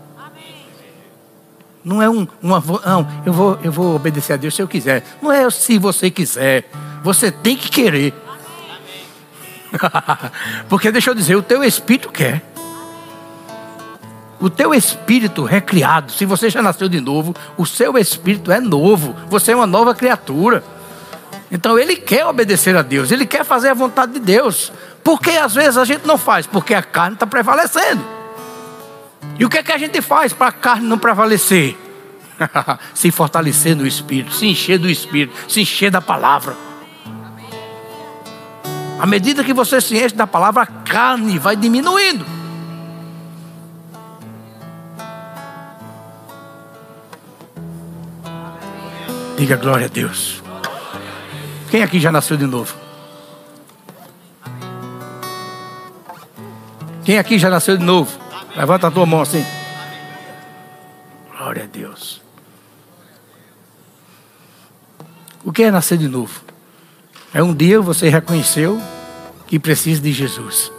[1.84, 5.03] Não é um, uma, não, eu vou, eu vou obedecer a Deus se eu quiser.
[5.22, 6.68] Não é se você quiser.
[7.03, 8.12] Você tem que querer.
[10.68, 12.43] Porque deixa eu dizer, o teu espírito quer.
[14.41, 19.16] O teu espírito recriado, se você já nasceu de novo, o seu espírito é novo.
[19.28, 20.62] Você é uma nova criatura.
[21.51, 24.70] Então ele quer obedecer a Deus, ele quer fazer a vontade de Deus.
[25.03, 26.47] Porque às vezes a gente não faz?
[26.47, 28.05] Porque a carne está prevalecendo.
[29.39, 31.76] E o que é que a gente faz para a carne não prevalecer?
[32.95, 36.57] se fortalecer no espírito, se encher do espírito, se encher da palavra.
[39.01, 42.38] À medida que você se enche da palavra, a carne vai diminuindo.
[49.39, 50.43] Diga glória a Deus.
[51.70, 52.74] Quem aqui já nasceu de novo?
[57.05, 58.18] Quem aqui já nasceu de novo?
[58.57, 59.47] Levanta a tua mão assim.
[61.30, 62.20] Glória a Deus.
[65.45, 66.41] O que é nascer de novo?
[67.32, 68.82] É um dia você reconheceu
[69.47, 70.72] que precisa de Jesus.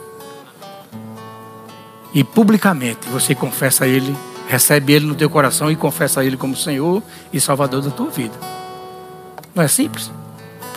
[2.13, 4.13] E publicamente você confessa a Ele
[4.49, 8.33] Recebe Ele no teu coração e confessa Ele como Senhor e Salvador da tua vida.
[9.53, 10.11] Não é simples?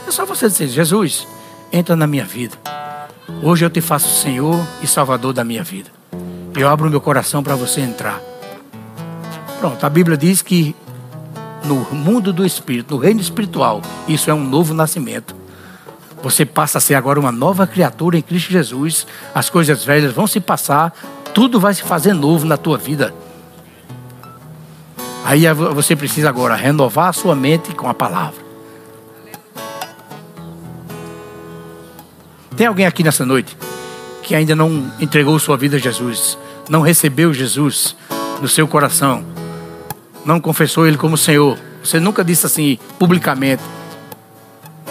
[0.06, 1.26] É só você dizer: Jesus,
[1.72, 2.54] entra na minha vida.
[3.42, 5.88] Hoje eu te faço Senhor e Salvador da minha vida.
[6.54, 8.20] Eu abro meu coração para você entrar.
[9.58, 10.76] Pronto, a Bíblia diz que
[11.64, 15.34] no mundo do Espírito, no reino espiritual, isso é um novo nascimento.
[16.22, 19.06] Você passa a ser agora uma nova criatura em Cristo Jesus.
[19.34, 20.92] As coisas velhas vão se passar,
[21.32, 23.14] tudo vai se fazer novo na tua vida.
[25.24, 28.42] Aí você precisa agora renovar a sua mente com a palavra.
[32.56, 33.56] Tem alguém aqui nessa noite
[34.22, 37.96] que ainda não entregou sua vida a Jesus, não recebeu Jesus
[38.40, 39.24] no seu coração,
[40.24, 41.58] não confessou Ele como Senhor.
[41.82, 43.62] Você nunca disse assim publicamente: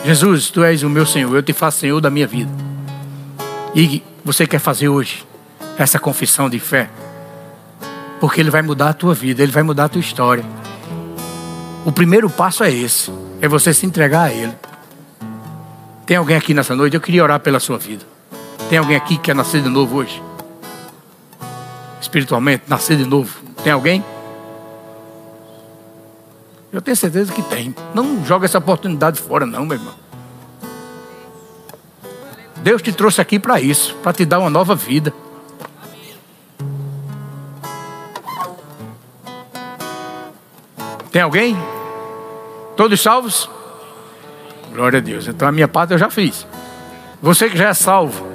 [0.04, 2.52] Jesus, Tu és o meu Senhor, eu te faço Senhor da minha vida.
[3.76, 5.26] E você quer fazer hoje
[5.78, 6.90] essa confissão de fé?
[8.22, 10.46] Porque Ele vai mudar a tua vida, Ele vai mudar a tua história.
[11.84, 13.12] O primeiro passo é esse:
[13.42, 14.54] é você se entregar a Ele.
[16.06, 16.94] Tem alguém aqui nessa noite?
[16.94, 18.06] Eu queria orar pela sua vida.
[18.70, 20.22] Tem alguém aqui que quer nascer de novo hoje?
[22.00, 23.42] Espiritualmente, nascer de novo.
[23.64, 24.06] Tem alguém?
[26.72, 27.76] Eu tenho certeza que tem.
[27.94, 29.96] Não joga essa oportunidade fora, não, meu irmão.
[32.58, 35.12] Deus te trouxe aqui para isso, para te dar uma nova vida.
[41.12, 41.58] Tem alguém?
[42.78, 43.50] Todos salvos?
[44.74, 45.28] Glória a Deus.
[45.28, 46.48] Então a minha parte eu já fiz.
[47.22, 48.26] Você que já é salvo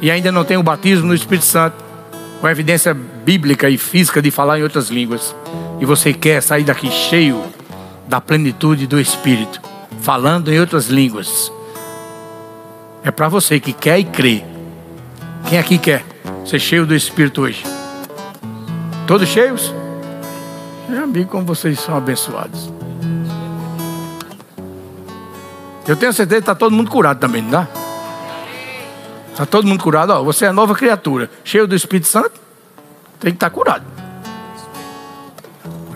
[0.00, 1.76] e ainda não tem o batismo no Espírito Santo,
[2.40, 5.34] com evidência bíblica e física de falar em outras línguas,
[5.80, 7.42] e você quer sair daqui cheio
[8.06, 9.60] da plenitude do Espírito,
[10.00, 11.52] falando em outras línguas,
[13.04, 14.44] é para você que quer e crê.
[15.48, 16.04] Quem aqui quer
[16.44, 17.64] ser cheio do Espírito hoje?
[19.06, 19.72] Todos cheios?
[20.88, 22.72] Já vi como vocês são abençoados.
[25.86, 27.68] Eu tenho certeza que está todo mundo curado também, não dá?
[29.32, 30.10] Está todo mundo curado.
[30.10, 32.32] Ó, você é nova criatura, cheio do Espírito Santo,
[33.18, 33.84] tem que estar tá curado.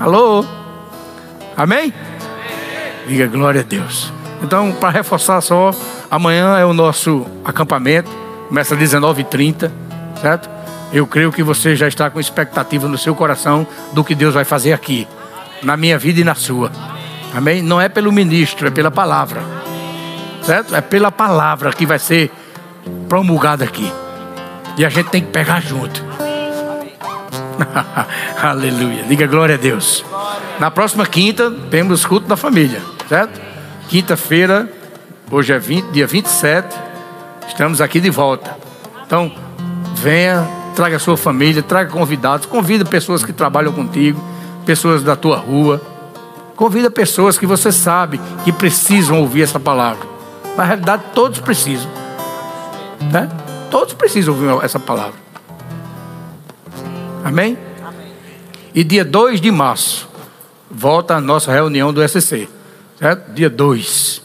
[0.00, 0.44] Alô?
[1.56, 1.92] Amém?
[3.06, 4.12] Diga glória a Deus.
[4.42, 5.70] Então, para reforçar só,
[6.10, 8.10] amanhã é o nosso acampamento,
[8.52, 9.70] Começa às 19h30,
[10.20, 10.50] certo?
[10.92, 14.44] Eu creio que você já está com expectativa no seu coração do que Deus vai
[14.44, 15.08] fazer aqui,
[15.62, 16.70] na minha vida e na sua.
[17.34, 17.62] Amém?
[17.62, 19.42] Não é pelo ministro, é pela palavra.
[20.42, 20.74] Certo?
[20.74, 22.30] É pela palavra que vai ser
[23.08, 23.90] promulgada aqui.
[24.76, 26.04] E a gente tem que pegar junto.
[28.42, 29.04] Aleluia.
[29.04, 30.04] Diga glória a Deus.
[30.58, 33.40] Na próxima quinta, temos culto da família, certo?
[33.88, 34.68] Quinta-feira,
[35.30, 36.68] hoje é 20, dia 27,
[37.48, 38.56] estamos aqui de volta.
[39.06, 39.32] Então,
[39.94, 44.22] venha, traga a sua família, traga convidados, convida pessoas que trabalham contigo,
[44.64, 45.80] pessoas da tua rua.
[46.56, 50.06] Convida pessoas que você sabe que precisam ouvir essa palavra.
[50.56, 51.90] Na realidade, todos precisam.
[53.10, 53.28] Né?
[53.70, 55.14] Todos precisam ouvir essa palavra.
[57.24, 57.56] Amém?
[57.84, 58.12] Amém?
[58.74, 60.08] E dia 2 de março,
[60.70, 62.48] volta a nossa reunião do SCC.
[62.98, 63.32] Certo?
[63.32, 64.22] Dia 2.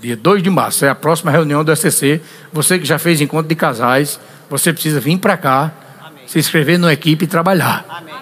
[0.00, 2.20] Dia 2 de março é a próxima reunião do SCC.
[2.52, 5.72] Você que já fez encontro de casais, você precisa vir para cá,
[6.04, 6.26] Amém.
[6.26, 7.84] se inscrever numa equipe e trabalhar.
[7.88, 8.14] Amém.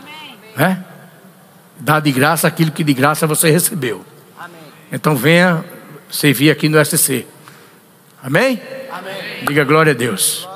[0.56, 0.84] Né?
[1.78, 4.04] Dar de graça aquilo que de graça você recebeu.
[4.38, 4.60] Amém.
[4.92, 5.64] Então venha
[6.10, 7.26] servir aqui no SCC.
[8.22, 8.60] Amém?
[8.90, 9.44] Amém?
[9.46, 10.46] Diga glória a Deus.